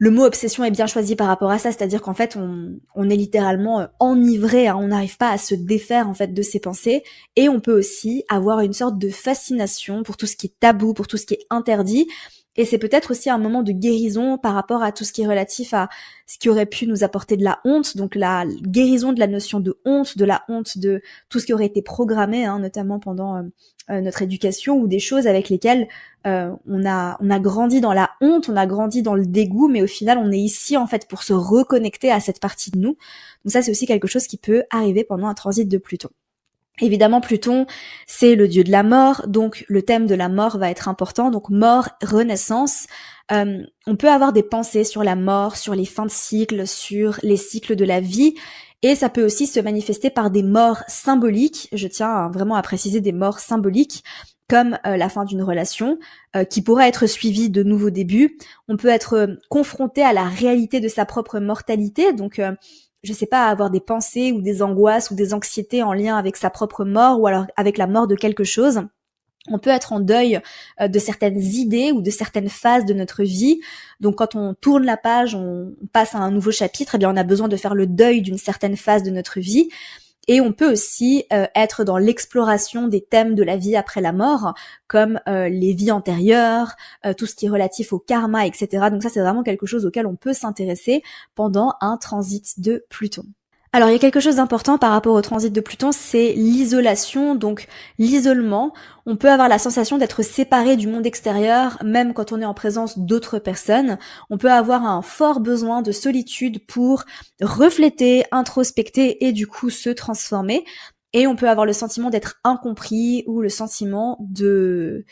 le 0.00 0.10
mot 0.10 0.24
obsession 0.24 0.64
est 0.64 0.70
bien 0.70 0.86
choisi 0.86 1.14
par 1.14 1.26
rapport 1.26 1.50
à 1.50 1.58
ça, 1.58 1.70
c'est-à-dire 1.70 2.00
qu'en 2.00 2.14
fait 2.14 2.34
on, 2.36 3.10
est 3.10 3.16
littéralement 3.16 3.80
euh, 3.80 3.86
enivré, 4.00 4.66
hein, 4.66 4.78
on 4.80 4.88
n'arrive 4.88 5.18
pas 5.18 5.28
à 5.28 5.36
se 5.36 5.54
défaire 5.54 6.08
en 6.08 6.14
fait 6.14 6.32
de 6.32 6.42
ses 6.42 6.58
pensées, 6.58 7.02
et 7.36 7.50
on 7.50 7.60
peut 7.60 7.78
aussi 7.78 8.24
avoir 8.30 8.60
une 8.60 8.72
sorte 8.72 8.98
de 8.98 9.10
fascination 9.10 10.02
pour 10.02 10.16
tout 10.16 10.24
ce 10.24 10.36
qui 10.36 10.46
est 10.46 10.54
tabou, 10.58 10.94
pour 10.94 11.06
tout 11.06 11.18
ce 11.18 11.26
qui 11.26 11.34
est 11.34 11.46
interdit, 11.50 12.08
et 12.60 12.66
c'est 12.66 12.76
peut-être 12.76 13.12
aussi 13.12 13.30
un 13.30 13.38
moment 13.38 13.62
de 13.62 13.72
guérison 13.72 14.36
par 14.36 14.52
rapport 14.52 14.82
à 14.82 14.92
tout 14.92 15.04
ce 15.04 15.14
qui 15.14 15.22
est 15.22 15.26
relatif 15.26 15.72
à 15.72 15.88
ce 16.26 16.38
qui 16.38 16.50
aurait 16.50 16.66
pu 16.66 16.86
nous 16.86 17.04
apporter 17.04 17.38
de 17.38 17.42
la 17.42 17.58
honte, 17.64 17.96
donc 17.96 18.14
la 18.14 18.44
guérison 18.44 19.14
de 19.14 19.18
la 19.18 19.28
notion 19.28 19.60
de 19.60 19.80
honte, 19.86 20.18
de 20.18 20.26
la 20.26 20.42
honte 20.46 20.76
de 20.76 21.00
tout 21.30 21.38
ce 21.40 21.46
qui 21.46 21.54
aurait 21.54 21.64
été 21.64 21.80
programmé, 21.80 22.44
hein, 22.44 22.58
notamment 22.58 22.98
pendant 22.98 23.36
euh, 23.38 23.42
euh, 23.88 24.02
notre 24.02 24.20
éducation, 24.20 24.76
ou 24.76 24.88
des 24.88 24.98
choses 24.98 25.26
avec 25.26 25.48
lesquelles 25.48 25.88
euh, 26.26 26.54
on 26.68 26.84
a 26.86 27.16
on 27.20 27.30
a 27.30 27.40
grandi 27.40 27.80
dans 27.80 27.94
la 27.94 28.10
honte, 28.20 28.50
on 28.50 28.56
a 28.56 28.66
grandi 28.66 29.00
dans 29.00 29.14
le 29.14 29.24
dégoût, 29.24 29.68
mais 29.68 29.80
au 29.80 29.86
final 29.86 30.18
on 30.18 30.30
est 30.30 30.38
ici 30.38 30.76
en 30.76 30.86
fait 30.86 31.08
pour 31.08 31.22
se 31.22 31.32
reconnecter 31.32 32.12
à 32.12 32.20
cette 32.20 32.40
partie 32.40 32.70
de 32.70 32.78
nous. 32.78 32.98
Donc 33.46 33.52
ça 33.52 33.62
c'est 33.62 33.70
aussi 33.70 33.86
quelque 33.86 34.06
chose 34.06 34.26
qui 34.26 34.36
peut 34.36 34.64
arriver 34.68 35.02
pendant 35.02 35.28
un 35.28 35.34
transit 35.34 35.66
de 35.66 35.78
Pluton. 35.78 36.10
Évidemment, 36.80 37.20
Pluton, 37.20 37.66
c'est 38.06 38.34
le 38.34 38.48
dieu 38.48 38.64
de 38.64 38.70
la 38.70 38.82
mort, 38.82 39.26
donc 39.26 39.64
le 39.68 39.82
thème 39.82 40.06
de 40.06 40.14
la 40.14 40.28
mort 40.28 40.58
va 40.58 40.70
être 40.70 40.88
important. 40.88 41.30
Donc 41.30 41.50
mort, 41.50 41.88
renaissance. 42.02 42.86
Euh, 43.32 43.62
on 43.86 43.96
peut 43.96 44.10
avoir 44.10 44.32
des 44.32 44.42
pensées 44.42 44.84
sur 44.84 45.04
la 45.04 45.16
mort, 45.16 45.56
sur 45.56 45.74
les 45.74 45.84
fins 45.84 46.06
de 46.06 46.10
cycle, 46.10 46.66
sur 46.66 47.18
les 47.22 47.36
cycles 47.36 47.76
de 47.76 47.84
la 47.84 48.00
vie, 48.00 48.34
et 48.82 48.94
ça 48.94 49.10
peut 49.10 49.24
aussi 49.24 49.46
se 49.46 49.60
manifester 49.60 50.10
par 50.10 50.30
des 50.30 50.42
morts 50.42 50.82
symboliques. 50.88 51.68
Je 51.72 51.86
tiens 51.86 52.28
vraiment 52.30 52.54
à 52.54 52.62
préciser 52.62 53.00
des 53.00 53.12
morts 53.12 53.38
symboliques 53.38 54.02
comme 54.48 54.78
euh, 54.84 54.96
la 54.96 55.08
fin 55.08 55.24
d'une 55.24 55.44
relation, 55.44 55.98
euh, 56.34 56.42
qui 56.42 56.60
pourrait 56.60 56.88
être 56.88 57.06
suivie 57.06 57.50
de 57.50 57.62
nouveaux 57.62 57.90
débuts. 57.90 58.36
On 58.66 58.76
peut 58.76 58.88
être 58.88 59.38
confronté 59.48 60.02
à 60.02 60.12
la 60.12 60.24
réalité 60.24 60.80
de 60.80 60.88
sa 60.88 61.04
propre 61.04 61.38
mortalité, 61.38 62.12
donc 62.12 62.40
je 63.02 63.12
sais 63.12 63.26
pas, 63.26 63.46
avoir 63.46 63.70
des 63.70 63.80
pensées 63.80 64.32
ou 64.32 64.40
des 64.40 64.62
angoisses 64.62 65.10
ou 65.10 65.14
des 65.14 65.32
anxiétés 65.32 65.82
en 65.82 65.92
lien 65.92 66.16
avec 66.16 66.36
sa 66.36 66.50
propre 66.50 66.84
mort 66.84 67.20
ou 67.20 67.26
alors 67.26 67.46
avec 67.56 67.78
la 67.78 67.86
mort 67.86 68.06
de 68.06 68.14
quelque 68.14 68.44
chose. 68.44 68.82
On 69.48 69.58
peut 69.58 69.70
être 69.70 69.92
en 69.92 70.00
deuil 70.00 70.40
euh, 70.80 70.88
de 70.88 70.98
certaines 70.98 71.40
idées 71.40 71.92
ou 71.92 72.02
de 72.02 72.10
certaines 72.10 72.50
phases 72.50 72.84
de 72.84 72.92
notre 72.92 73.22
vie. 73.22 73.60
Donc 73.98 74.16
quand 74.16 74.34
on 74.34 74.54
tourne 74.54 74.84
la 74.84 74.98
page, 74.98 75.34
on 75.34 75.74
passe 75.92 76.14
à 76.14 76.18
un 76.18 76.30
nouveau 76.30 76.50
chapitre, 76.50 76.96
eh 76.96 76.98
bien 76.98 77.10
on 77.10 77.16
a 77.16 77.24
besoin 77.24 77.48
de 77.48 77.56
faire 77.56 77.74
le 77.74 77.86
deuil 77.86 78.20
d'une 78.20 78.38
certaine 78.38 78.76
phase 78.76 79.02
de 79.02 79.10
notre 79.10 79.40
vie. 79.40 79.70
Et 80.28 80.40
on 80.40 80.52
peut 80.52 80.70
aussi 80.70 81.24
euh, 81.32 81.46
être 81.54 81.84
dans 81.84 81.98
l'exploration 81.98 82.88
des 82.88 83.00
thèmes 83.00 83.34
de 83.34 83.42
la 83.42 83.56
vie 83.56 83.76
après 83.76 84.00
la 84.00 84.12
mort, 84.12 84.54
comme 84.86 85.20
euh, 85.28 85.48
les 85.48 85.72
vies 85.72 85.90
antérieures, 85.90 86.76
euh, 87.06 87.14
tout 87.14 87.26
ce 87.26 87.34
qui 87.34 87.46
est 87.46 87.50
relatif 87.50 87.92
au 87.92 87.98
karma, 87.98 88.46
etc. 88.46 88.90
Donc 88.90 89.02
ça, 89.02 89.08
c'est 89.08 89.20
vraiment 89.20 89.42
quelque 89.42 89.66
chose 89.66 89.86
auquel 89.86 90.06
on 90.06 90.16
peut 90.16 90.32
s'intéresser 90.32 91.02
pendant 91.34 91.74
un 91.80 91.96
transit 91.96 92.60
de 92.60 92.84
Pluton. 92.90 93.24
Alors 93.72 93.88
il 93.88 93.92
y 93.92 93.96
a 93.96 94.00
quelque 94.00 94.18
chose 94.18 94.36
d'important 94.36 94.78
par 94.78 94.90
rapport 94.90 95.14
au 95.14 95.22
transit 95.22 95.52
de 95.52 95.60
Pluton, 95.60 95.92
c'est 95.92 96.32
l'isolation, 96.32 97.36
donc 97.36 97.68
l'isolement. 97.98 98.72
On 99.06 99.16
peut 99.16 99.30
avoir 99.30 99.48
la 99.48 99.60
sensation 99.60 99.96
d'être 99.96 100.22
séparé 100.24 100.76
du 100.76 100.88
monde 100.88 101.06
extérieur, 101.06 101.78
même 101.84 102.12
quand 102.12 102.32
on 102.32 102.40
est 102.40 102.44
en 102.44 102.54
présence 102.54 102.98
d'autres 102.98 103.38
personnes. 103.38 103.96
On 104.28 104.38
peut 104.38 104.50
avoir 104.50 104.84
un 104.84 105.02
fort 105.02 105.38
besoin 105.38 105.82
de 105.82 105.92
solitude 105.92 106.66
pour 106.66 107.04
refléter, 107.40 108.24
introspecter 108.32 109.24
et 109.24 109.30
du 109.30 109.46
coup 109.46 109.70
se 109.70 109.90
transformer. 109.90 110.64
Et 111.12 111.28
on 111.28 111.36
peut 111.36 111.48
avoir 111.48 111.64
le 111.64 111.72
sentiment 111.72 112.10
d'être 112.10 112.40
incompris 112.42 113.22
ou 113.28 113.40
le 113.40 113.48
sentiment 113.48 114.16
de 114.20 115.04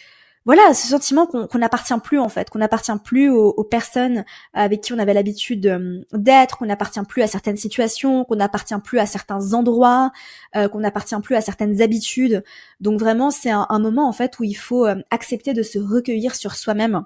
voilà, 0.49 0.73
ce 0.73 0.89
sentiment 0.89 1.27
qu'on 1.27 1.59
n'appartient 1.59 1.93
plus 2.03 2.19
en 2.19 2.31
fait, 2.31 2.49
qu'on 2.49 2.61
n'appartient 2.61 2.99
plus 3.05 3.29
aux, 3.29 3.65
personnes 3.65 4.25
avec 4.55 4.81
qui 4.81 4.95
on 4.95 4.99
avait 4.99 5.13
l'habitude 5.13 5.67
euh, 5.67 6.01
d'être, 6.15 6.57
qu'on 6.57 6.65
n'appartient 6.65 7.03
plus 7.07 7.21
à 7.21 7.27
certaines 7.27 7.59
situations, 7.59 8.25
qu'on 8.25 8.37
n'appartient 8.37 8.79
plus 8.83 8.99
à 8.99 9.05
certains 9.05 9.53
endroits, 9.53 10.11
euh, 10.57 10.67
qu'on 10.71 10.81
n'appartient 10.81 11.21
plus 11.23 11.35
à 11.35 11.43
certaines 11.43 11.83
habitudes. 11.83 12.43
Donc 12.81 12.99
vraiment, 12.99 13.31
c'est 13.31 13.51
un, 13.51 13.79
moment 13.79 14.09
en 14.09 14.15
fait 14.15 14.39
où 14.39 14.45
il 14.45 14.55
faut 14.55 14.87
euh, 14.87 14.95
accepter 15.11 15.53
de 15.53 15.63
se 15.63 15.79
recueillir 15.79 16.35
sur 16.35 16.57
soi-même. 16.57 17.05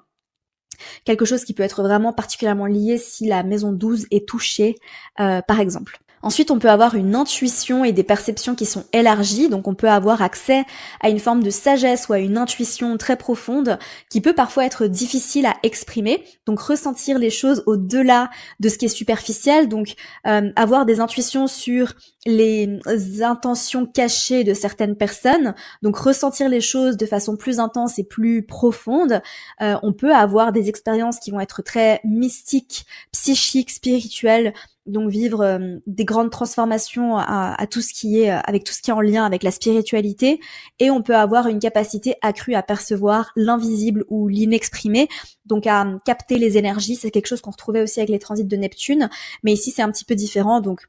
Quelque 1.03 1.25
chose 1.25 1.43
qui 1.43 1.53
peut 1.53 1.63
être 1.63 1.83
vraiment 1.83 2.13
particulièrement 2.13 2.67
lié 2.67 2.97
si 2.97 3.27
la 3.27 3.43
maison 3.43 3.73
12 3.73 4.07
est 4.09 4.25
touchée, 4.25 4.77
par 5.17 5.59
exemple. 5.59 5.99
Ensuite, 6.23 6.51
on 6.51 6.57
peut 6.57 6.69
avoir 6.69 6.95
une 6.95 7.15
intuition 7.15 7.83
et 7.83 7.91
des 7.91 8.03
perceptions 8.03 8.55
qui 8.55 8.65
sont 8.65 8.85
élargies, 8.93 9.49
donc 9.49 9.67
on 9.67 9.75
peut 9.75 9.89
avoir 9.89 10.21
accès 10.21 10.63
à 11.01 11.09
une 11.09 11.19
forme 11.19 11.43
de 11.43 11.49
sagesse 11.49 12.07
ou 12.07 12.13
à 12.13 12.19
une 12.19 12.37
intuition 12.37 12.97
très 12.97 13.17
profonde 13.17 13.77
qui 14.09 14.21
peut 14.21 14.33
parfois 14.33 14.65
être 14.65 14.87
difficile 14.87 15.45
à 15.45 15.55
exprimer, 15.63 16.23
donc 16.45 16.61
ressentir 16.61 17.19
les 17.19 17.29
choses 17.29 17.61
au-delà 17.65 18.29
de 18.61 18.69
ce 18.69 18.77
qui 18.77 18.85
est 18.85 18.87
superficiel, 18.87 19.67
donc 19.67 19.95
euh, 20.25 20.49
avoir 20.55 20.85
des 20.85 21.01
intuitions 21.01 21.47
sur 21.47 21.91
les 22.25 22.79
intentions 23.21 23.85
cachées 23.85 24.45
de 24.45 24.53
certaines 24.53 24.95
personnes, 24.95 25.53
donc 25.81 25.97
ressentir 25.97 26.47
les 26.47 26.61
choses 26.61 26.95
de 26.95 27.05
façon 27.05 27.35
plus 27.35 27.59
intense 27.59 27.99
et 27.99 28.05
plus 28.05 28.43
profonde. 28.45 29.21
Euh, 29.61 29.75
on 29.83 29.91
peut 29.91 30.15
avoir 30.15 30.53
des 30.53 30.69
expériences 30.69 31.19
qui 31.19 31.31
vont 31.31 31.41
être 31.41 31.61
très 31.61 31.99
mystiques, 32.05 32.85
psychiques, 33.11 33.71
spirituelles, 33.71 34.53
donc 34.85 35.09
vivre 35.09 35.41
euh, 35.41 35.77
des 35.87 36.05
grandes 36.05 36.29
transformations 36.29 37.17
à, 37.17 37.55
tout 37.69 37.81
ce 37.81 37.93
qui 37.93 38.21
est 38.21 38.31
euh, 38.31 38.39
avec 38.43 38.63
tout 38.63 38.73
ce 38.73 38.81
qui 38.81 38.89
est 38.89 38.93
en 38.93 39.01
lien 39.01 39.25
avec 39.25 39.43
la 39.43 39.51
spiritualité. 39.51 40.39
Et 40.79 40.89
on 40.89 41.01
peut 41.01 41.15
avoir 41.15 41.47
une 41.47 41.59
capacité 41.59 42.15
accrue 42.21 42.53
à 42.55 42.63
percevoir 42.63 43.31
l'invisible 43.35 44.05
ou 44.09 44.27
l'inexprimé. 44.27 45.07
Donc 45.45 45.67
à 45.67 45.85
euh, 45.85 45.97
capter 46.05 46.37
les 46.37 46.57
énergies 46.57 46.95
c'est 46.95 47.11
quelque 47.11 47.27
chose 47.27 47.41
qu'on 47.41 47.51
retrouvait 47.51 47.81
aussi 47.81 47.99
avec 47.99 48.09
les 48.09 48.19
transits 48.19 48.45
de 48.45 48.57
Neptune. 48.57 49.09
Mais 49.43 49.53
ici 49.53 49.71
c'est 49.71 49.81
un 49.81 49.91
petit 49.91 50.05
peu 50.05 50.15
différent. 50.15 50.59
Donc 50.59 50.81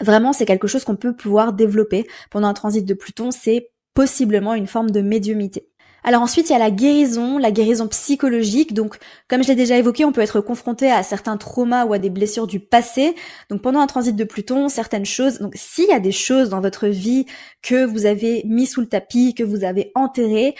vraiment 0.00 0.32
c'est 0.32 0.46
quelque 0.46 0.68
chose 0.68 0.84
qu'on 0.84 0.96
peut 0.96 1.14
pouvoir 1.14 1.52
développer. 1.52 2.06
Pendant 2.30 2.48
un 2.48 2.54
transit 2.54 2.84
de 2.84 2.94
Pluton 2.94 3.30
c'est 3.30 3.70
possiblement 3.94 4.54
une 4.54 4.66
forme 4.66 4.90
de 4.90 5.02
médiumité 5.02 5.68
alors 6.04 6.22
ensuite, 6.22 6.50
il 6.50 6.52
y 6.52 6.56
a 6.56 6.58
la 6.58 6.70
guérison, 6.70 7.38
la 7.38 7.50
guérison 7.50 7.86
psychologique. 7.88 8.74
Donc, 8.74 8.98
comme 9.28 9.42
je 9.42 9.48
l'ai 9.48 9.54
déjà 9.54 9.76
évoqué, 9.76 10.04
on 10.04 10.12
peut 10.12 10.20
être 10.20 10.40
confronté 10.40 10.90
à 10.90 11.02
certains 11.02 11.36
traumas 11.36 11.84
ou 11.84 11.92
à 11.92 11.98
des 11.98 12.10
blessures 12.10 12.46
du 12.46 12.58
passé. 12.58 13.14
Donc, 13.50 13.62
pendant 13.62 13.80
un 13.80 13.86
transit 13.86 14.16
de 14.16 14.24
Pluton, 14.24 14.68
certaines 14.68 15.06
choses. 15.06 15.38
Donc, 15.38 15.52
s'il 15.54 15.88
y 15.88 15.92
a 15.92 16.00
des 16.00 16.12
choses 16.12 16.48
dans 16.48 16.60
votre 16.60 16.88
vie 16.88 17.26
que 17.62 17.84
vous 17.84 18.06
avez 18.06 18.42
mis 18.44 18.66
sous 18.66 18.80
le 18.80 18.88
tapis, 18.88 19.34
que 19.34 19.44
vous 19.44 19.64
avez 19.64 19.92
enterrées, 19.94 20.56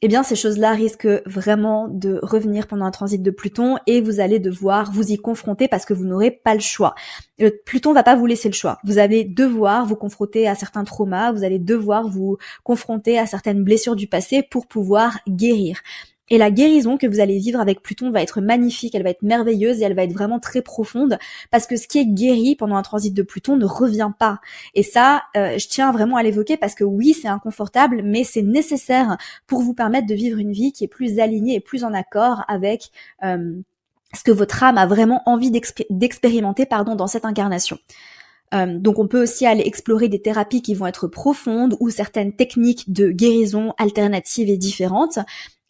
eh 0.00 0.08
bien 0.08 0.22
ces 0.22 0.36
choses-là 0.36 0.72
risquent 0.72 1.22
vraiment 1.26 1.88
de 1.88 2.20
revenir 2.22 2.66
pendant 2.68 2.84
un 2.84 2.90
transit 2.90 3.22
de 3.22 3.30
Pluton 3.30 3.78
et 3.86 4.00
vous 4.00 4.20
allez 4.20 4.38
devoir 4.38 4.92
vous 4.92 5.10
y 5.10 5.16
confronter 5.16 5.66
parce 5.66 5.84
que 5.84 5.94
vous 5.94 6.04
n'aurez 6.04 6.30
pas 6.30 6.54
le 6.54 6.60
choix. 6.60 6.94
Le 7.38 7.50
Pluton 7.50 7.92
va 7.92 8.04
pas 8.04 8.14
vous 8.14 8.26
laisser 8.26 8.48
le 8.48 8.54
choix. 8.54 8.78
Vous 8.84 8.98
allez 8.98 9.24
devoir 9.24 9.86
vous 9.86 9.96
confronter 9.96 10.46
à 10.46 10.54
certains 10.54 10.84
traumas, 10.84 11.32
vous 11.32 11.42
allez 11.42 11.58
devoir 11.58 12.08
vous 12.08 12.38
confronter 12.62 13.18
à 13.18 13.26
certaines 13.26 13.64
blessures 13.64 13.96
du 13.96 14.06
passé 14.06 14.44
pour 14.48 14.68
pouvoir 14.68 15.18
guérir. 15.28 15.80
Et 16.30 16.38
la 16.38 16.50
guérison 16.50 16.96
que 16.96 17.06
vous 17.06 17.20
allez 17.20 17.38
vivre 17.38 17.60
avec 17.60 17.82
Pluton 17.82 18.10
va 18.10 18.22
être 18.22 18.40
magnifique, 18.40 18.94
elle 18.94 19.02
va 19.02 19.10
être 19.10 19.22
merveilleuse 19.22 19.80
et 19.80 19.84
elle 19.84 19.94
va 19.94 20.04
être 20.04 20.12
vraiment 20.12 20.38
très 20.38 20.62
profonde 20.62 21.18
parce 21.50 21.66
que 21.66 21.76
ce 21.76 21.88
qui 21.88 21.98
est 21.98 22.06
guéri 22.06 22.56
pendant 22.56 22.76
un 22.76 22.82
transit 22.82 23.14
de 23.14 23.22
Pluton 23.22 23.56
ne 23.56 23.64
revient 23.64 24.10
pas. 24.18 24.40
Et 24.74 24.82
ça, 24.82 25.22
euh, 25.36 25.58
je 25.58 25.68
tiens 25.68 25.92
vraiment 25.92 26.16
à 26.16 26.22
l'évoquer 26.22 26.56
parce 26.56 26.74
que 26.74 26.84
oui, 26.84 27.14
c'est 27.14 27.28
inconfortable, 27.28 28.02
mais 28.04 28.24
c'est 28.24 28.42
nécessaire 28.42 29.16
pour 29.46 29.60
vous 29.62 29.74
permettre 29.74 30.06
de 30.06 30.14
vivre 30.14 30.38
une 30.38 30.52
vie 30.52 30.72
qui 30.72 30.84
est 30.84 30.88
plus 30.88 31.18
alignée 31.18 31.54
et 31.54 31.60
plus 31.60 31.84
en 31.84 31.94
accord 31.94 32.44
avec 32.48 32.90
euh, 33.24 33.54
ce 34.14 34.22
que 34.22 34.30
votre 34.30 34.62
âme 34.62 34.78
a 34.78 34.86
vraiment 34.86 35.22
envie 35.26 35.50
d'expérimenter 35.50 36.66
pardon, 36.66 36.94
dans 36.94 37.06
cette 37.06 37.24
incarnation. 37.24 37.78
Euh, 38.54 38.78
donc 38.78 38.98
on 38.98 39.06
peut 39.06 39.22
aussi 39.22 39.46
aller 39.46 39.62
explorer 39.62 40.08
des 40.08 40.22
thérapies 40.22 40.62
qui 40.62 40.74
vont 40.74 40.86
être 40.86 41.06
profondes 41.06 41.76
ou 41.80 41.90
certaines 41.90 42.32
techniques 42.32 42.90
de 42.92 43.10
guérison 43.10 43.74
alternatives 43.78 44.48
et 44.48 44.56
différentes. 44.56 45.18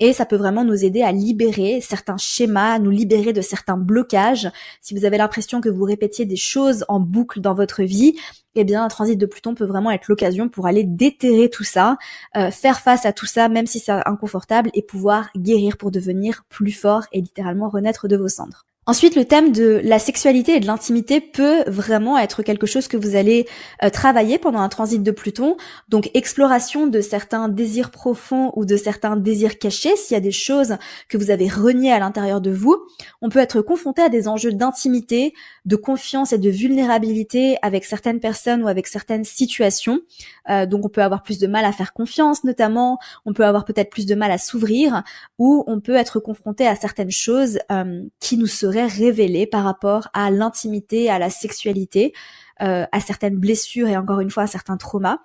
Et 0.00 0.12
ça 0.12 0.26
peut 0.26 0.36
vraiment 0.36 0.64
nous 0.64 0.84
aider 0.84 1.02
à 1.02 1.10
libérer 1.10 1.80
certains 1.80 2.16
schémas, 2.16 2.78
nous 2.78 2.90
libérer 2.90 3.32
de 3.32 3.40
certains 3.40 3.76
blocages. 3.76 4.48
Si 4.80 4.94
vous 4.94 5.04
avez 5.04 5.18
l'impression 5.18 5.60
que 5.60 5.68
vous 5.68 5.84
répétiez 5.84 6.24
des 6.24 6.36
choses 6.36 6.84
en 6.88 7.00
boucle 7.00 7.40
dans 7.40 7.54
votre 7.54 7.82
vie, 7.82 8.14
eh 8.54 8.64
bien 8.64 8.84
un 8.84 8.88
transit 8.88 9.18
de 9.18 9.26
Pluton 9.26 9.54
peut 9.54 9.64
vraiment 9.64 9.90
être 9.90 10.08
l'occasion 10.08 10.48
pour 10.48 10.66
aller 10.66 10.84
déterrer 10.84 11.50
tout 11.50 11.64
ça, 11.64 11.96
euh, 12.36 12.50
faire 12.50 12.80
face 12.80 13.06
à 13.06 13.12
tout 13.12 13.26
ça, 13.26 13.48
même 13.48 13.66
si 13.66 13.80
c'est 13.80 13.92
inconfortable, 14.06 14.70
et 14.74 14.82
pouvoir 14.82 15.30
guérir 15.36 15.76
pour 15.76 15.90
devenir 15.90 16.44
plus 16.48 16.72
fort 16.72 17.04
et 17.12 17.20
littéralement 17.20 17.68
renaître 17.68 18.06
de 18.06 18.16
vos 18.16 18.28
cendres. 18.28 18.67
Ensuite, 18.88 19.16
le 19.16 19.26
thème 19.26 19.52
de 19.52 19.82
la 19.84 19.98
sexualité 19.98 20.56
et 20.56 20.60
de 20.60 20.66
l'intimité 20.66 21.20
peut 21.20 21.62
vraiment 21.66 22.16
être 22.16 22.42
quelque 22.42 22.66
chose 22.66 22.88
que 22.88 22.96
vous 22.96 23.16
allez 23.16 23.46
euh, 23.84 23.90
travailler 23.90 24.38
pendant 24.38 24.60
un 24.60 24.70
transit 24.70 25.02
de 25.02 25.10
Pluton. 25.10 25.58
Donc, 25.90 26.10
exploration 26.14 26.86
de 26.86 27.02
certains 27.02 27.50
désirs 27.50 27.90
profonds 27.90 28.50
ou 28.56 28.64
de 28.64 28.78
certains 28.78 29.16
désirs 29.16 29.58
cachés, 29.58 29.94
s'il 29.96 30.14
y 30.14 30.16
a 30.16 30.20
des 30.20 30.30
choses 30.30 30.78
que 31.10 31.18
vous 31.18 31.30
avez 31.30 31.48
reniées 31.48 31.92
à 31.92 31.98
l'intérieur 31.98 32.40
de 32.40 32.50
vous. 32.50 32.78
On 33.20 33.28
peut 33.28 33.40
être 33.40 33.60
confronté 33.60 34.00
à 34.00 34.08
des 34.08 34.26
enjeux 34.26 34.52
d'intimité, 34.52 35.34
de 35.66 35.76
confiance 35.76 36.32
et 36.32 36.38
de 36.38 36.48
vulnérabilité 36.48 37.58
avec 37.60 37.84
certaines 37.84 38.20
personnes 38.20 38.62
ou 38.62 38.68
avec 38.68 38.86
certaines 38.86 39.24
situations. 39.24 40.00
Euh, 40.48 40.64
donc, 40.64 40.86
on 40.86 40.88
peut 40.88 41.02
avoir 41.02 41.22
plus 41.22 41.38
de 41.38 41.46
mal 41.46 41.66
à 41.66 41.72
faire 41.72 41.92
confiance, 41.92 42.42
notamment. 42.42 42.98
On 43.26 43.34
peut 43.34 43.44
avoir 43.44 43.66
peut-être 43.66 43.90
plus 43.90 44.06
de 44.06 44.14
mal 44.14 44.30
à 44.30 44.38
s'ouvrir 44.38 45.02
ou 45.36 45.62
on 45.66 45.78
peut 45.78 45.94
être 45.94 46.20
confronté 46.20 46.66
à 46.66 46.74
certaines 46.74 47.10
choses 47.10 47.58
euh, 47.70 48.02
qui 48.18 48.38
nous 48.38 48.46
seraient 48.46 48.77
révéler 48.86 49.46
par 49.46 49.64
rapport 49.64 50.08
à 50.12 50.30
l'intimité, 50.30 51.10
à 51.10 51.18
la 51.18 51.30
sexualité, 51.30 52.12
euh, 52.60 52.86
à 52.92 53.00
certaines 53.00 53.36
blessures 53.36 53.88
et 53.88 53.96
encore 53.96 54.20
une 54.20 54.30
fois 54.30 54.44
à 54.44 54.46
certains 54.46 54.76
traumas. 54.76 55.18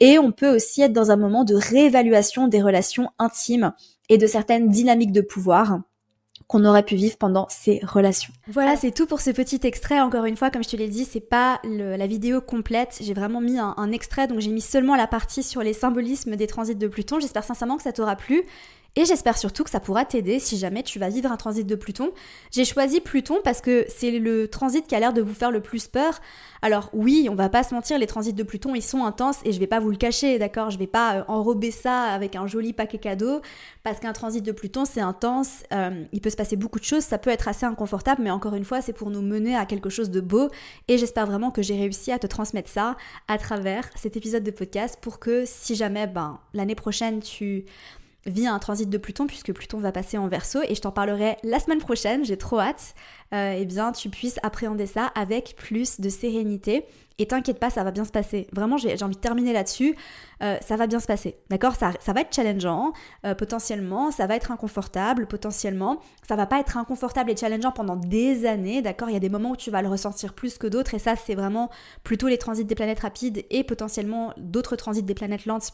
Et 0.00 0.18
on 0.18 0.32
peut 0.32 0.54
aussi 0.54 0.82
être 0.82 0.92
dans 0.92 1.10
un 1.10 1.16
moment 1.16 1.44
de 1.44 1.54
réévaluation 1.54 2.48
des 2.48 2.60
relations 2.60 3.10
intimes 3.18 3.72
et 4.08 4.18
de 4.18 4.26
certaines 4.26 4.68
dynamiques 4.68 5.12
de 5.12 5.20
pouvoir 5.20 5.80
qu'on 6.48 6.64
aurait 6.64 6.82
pu 6.82 6.96
vivre 6.96 7.16
pendant 7.16 7.46
ces 7.48 7.80
relations. 7.82 8.32
Voilà, 8.48 8.76
c'est 8.76 8.90
tout 8.90 9.06
pour 9.06 9.20
ce 9.20 9.30
petit 9.30 9.60
extrait. 9.62 10.00
Encore 10.00 10.24
une 10.24 10.36
fois, 10.36 10.50
comme 10.50 10.62
je 10.62 10.68
te 10.68 10.76
l'ai 10.76 10.88
dit, 10.88 11.04
c'est 11.04 11.20
pas 11.20 11.60
la 11.64 12.06
vidéo 12.06 12.40
complète. 12.40 12.98
J'ai 13.00 13.14
vraiment 13.14 13.40
mis 13.40 13.58
un 13.58 13.92
extrait, 13.92 14.26
donc 14.26 14.40
j'ai 14.40 14.50
mis 14.50 14.60
seulement 14.60 14.96
la 14.96 15.06
partie 15.06 15.42
sur 15.42 15.62
les 15.62 15.72
symbolismes 15.72 16.36
des 16.36 16.46
transits 16.46 16.74
de 16.74 16.88
Pluton. 16.88 17.20
J'espère 17.20 17.44
sincèrement 17.44 17.76
que 17.76 17.82
ça 17.84 17.92
t'aura 17.92 18.16
plu. 18.16 18.42
Et 18.94 19.06
j'espère 19.06 19.38
surtout 19.38 19.64
que 19.64 19.70
ça 19.70 19.80
pourra 19.80 20.04
t'aider 20.04 20.38
si 20.38 20.58
jamais 20.58 20.82
tu 20.82 20.98
vas 20.98 21.08
vivre 21.08 21.32
un 21.32 21.38
transit 21.38 21.66
de 21.66 21.74
Pluton. 21.74 22.10
J'ai 22.50 22.66
choisi 22.66 23.00
Pluton 23.00 23.38
parce 23.42 23.62
que 23.62 23.86
c'est 23.88 24.10
le 24.10 24.48
transit 24.48 24.86
qui 24.86 24.94
a 24.94 25.00
l'air 25.00 25.14
de 25.14 25.22
vous 25.22 25.32
faire 25.32 25.50
le 25.50 25.60
plus 25.60 25.86
peur. 25.86 26.20
Alors 26.60 26.90
oui, 26.92 27.28
on 27.30 27.34
va 27.34 27.48
pas 27.48 27.62
se 27.62 27.74
mentir, 27.74 27.98
les 27.98 28.06
transits 28.06 28.34
de 28.34 28.42
Pluton, 28.42 28.74
ils 28.74 28.82
sont 28.82 29.04
intenses 29.04 29.38
et 29.46 29.52
je 29.52 29.58
vais 29.58 29.66
pas 29.66 29.80
vous 29.80 29.90
le 29.90 29.96
cacher, 29.96 30.38
d'accord? 30.38 30.70
Je 30.70 30.78
vais 30.78 30.86
pas 30.86 31.16
euh, 31.16 31.24
enrober 31.26 31.70
ça 31.70 32.02
avec 32.02 32.36
un 32.36 32.46
joli 32.46 32.74
paquet 32.74 32.98
cadeau 32.98 33.40
parce 33.82 33.98
qu'un 33.98 34.12
transit 34.12 34.44
de 34.44 34.52
Pluton, 34.52 34.84
c'est 34.84 35.00
intense, 35.00 35.62
euh, 35.72 36.04
il 36.12 36.20
peut 36.20 36.30
se 36.30 36.36
passer 36.36 36.56
beaucoup 36.56 36.78
de 36.78 36.84
choses, 36.84 37.02
ça 37.02 37.16
peut 37.16 37.30
être 37.30 37.48
assez 37.48 37.64
inconfortable, 37.64 38.22
mais 38.22 38.30
encore 38.30 38.54
une 38.54 38.64
fois, 38.64 38.82
c'est 38.82 38.92
pour 38.92 39.10
nous 39.10 39.22
mener 39.22 39.56
à 39.56 39.64
quelque 39.64 39.88
chose 39.88 40.10
de 40.10 40.20
beau 40.20 40.50
et 40.86 40.98
j'espère 40.98 41.26
vraiment 41.26 41.50
que 41.50 41.62
j'ai 41.62 41.76
réussi 41.76 42.12
à 42.12 42.18
te 42.18 42.26
transmettre 42.26 42.68
ça 42.68 42.96
à 43.26 43.38
travers 43.38 43.88
cet 43.96 44.18
épisode 44.18 44.44
de 44.44 44.50
podcast 44.50 44.98
pour 45.00 45.18
que 45.18 45.44
si 45.46 45.74
jamais 45.74 46.06
ben 46.06 46.38
l'année 46.52 46.74
prochaine 46.74 47.20
tu 47.20 47.64
via 48.26 48.52
un 48.52 48.58
transit 48.58 48.88
de 48.88 48.98
Pluton, 48.98 49.26
puisque 49.26 49.52
Pluton 49.52 49.78
va 49.78 49.92
passer 49.92 50.18
en 50.18 50.28
verso, 50.28 50.60
et 50.68 50.74
je 50.74 50.80
t'en 50.80 50.92
parlerai 50.92 51.36
la 51.42 51.58
semaine 51.58 51.78
prochaine, 51.78 52.24
j'ai 52.24 52.36
trop 52.36 52.60
hâte, 52.60 52.94
euh, 53.34 53.56
eh 53.58 53.64
bien 53.64 53.92
tu 53.92 54.10
puisses 54.10 54.38
appréhender 54.42 54.86
ça 54.86 55.06
avec 55.14 55.56
plus 55.56 56.00
de 56.00 56.08
sérénité. 56.08 56.84
Et 57.18 57.26
t'inquiète 57.26 57.58
pas, 57.58 57.70
ça 57.70 57.84
va 57.84 57.90
bien 57.90 58.04
se 58.04 58.10
passer. 58.10 58.48
Vraiment, 58.52 58.78
j'ai 58.78 59.00
envie 59.02 59.14
de 59.14 59.20
terminer 59.20 59.52
là-dessus. 59.52 59.94
Euh, 60.42 60.56
ça 60.60 60.76
va 60.76 60.86
bien 60.86 60.98
se 60.98 61.06
passer, 61.06 61.36
d'accord? 61.50 61.76
Ça, 61.76 61.92
ça, 62.00 62.12
va 62.12 62.22
être 62.22 62.34
challengeant, 62.34 62.92
euh, 63.24 63.34
potentiellement, 63.34 64.10
ça 64.10 64.26
va 64.26 64.34
être 64.34 64.50
inconfortable, 64.50 65.26
potentiellement. 65.26 66.00
Ça 66.26 66.36
va 66.36 66.46
pas 66.46 66.58
être 66.58 66.76
inconfortable 66.78 67.30
et 67.30 67.36
challengeant 67.36 67.70
pendant 67.70 67.96
des 67.96 68.46
années, 68.46 68.82
d'accord? 68.82 69.08
Il 69.10 69.12
y 69.12 69.16
a 69.16 69.20
des 69.20 69.28
moments 69.28 69.50
où 69.50 69.56
tu 69.56 69.70
vas 69.70 69.82
le 69.82 69.88
ressentir 69.88 70.32
plus 70.34 70.58
que 70.58 70.66
d'autres, 70.66 70.94
et 70.94 70.98
ça, 70.98 71.14
c'est 71.14 71.34
vraiment 71.34 71.70
plutôt 72.02 72.28
les 72.28 72.38
transits 72.38 72.64
des 72.64 72.74
planètes 72.74 73.00
rapides 73.00 73.44
et 73.50 73.62
potentiellement 73.62 74.32
d'autres 74.38 74.74
transits 74.76 75.02
des 75.02 75.14
planètes 75.14 75.46
lentes 75.46 75.72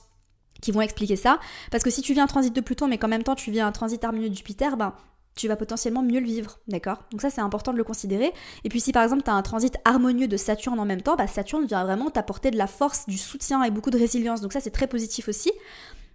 qui 0.61 0.73
vont 0.73 0.81
expliquer 0.81 1.16
ça. 1.16 1.38
Parce 1.71 1.85
que 1.85 1.90
si 1.90 2.03
tu 2.03 2.12
viens 2.12 2.25
un 2.25 2.29
transit 2.29 2.55
de 2.55 2.61
Pluton, 2.61 2.88
mais 2.88 2.99
qu'en 2.99 3.09
même 3.09 3.23
temps 3.23 3.35
tu 3.35 3.51
viens 3.51 3.66
un 3.66 3.73
transit 3.73 4.03
harmonieux 4.03 4.31
de 4.31 4.35
Jupiter, 4.35 4.77
ben 4.77 4.94
tu 5.35 5.47
vas 5.47 5.57
potentiellement 5.57 6.03
mieux 6.03 6.21
le 6.21 6.27
vivre, 6.27 6.59
d'accord? 6.66 7.05
Donc 7.12 7.23
ça 7.23 7.31
c'est 7.31 7.40
important 7.40 7.73
de 7.73 7.79
le 7.79 7.85
considérer. 7.85 8.33
Et 8.64 8.68
puis 8.68 8.81
si 8.81 8.92
par 8.92 9.05
exemple 9.05 9.23
tu 9.23 9.31
as 9.31 9.35
un 9.35 9.42
transit 9.42 9.77
harmonieux 9.85 10.29
de 10.29 10.37
Saturne 10.37 10.81
en 10.81 10.85
même 10.85 11.03
temps, 11.03 11.16
bah 11.16 11.27
Saturne 11.27 11.64
vient 11.64 11.85
vraiment 11.85 12.11
t'apporter 12.11 12.51
de 12.51 12.59
la 12.59 12.66
force, 12.66 13.07
du 13.07 13.18
soutien 13.18 13.62
et 13.62 13.71
beaucoup 13.71 13.90
de 13.90 13.99
résilience. 13.99 14.40
Donc 14.40 14.53
ça 14.53 14.61
c'est 14.61 14.71
très 14.71 14.88
positif 14.88 15.29
aussi. 15.29 15.53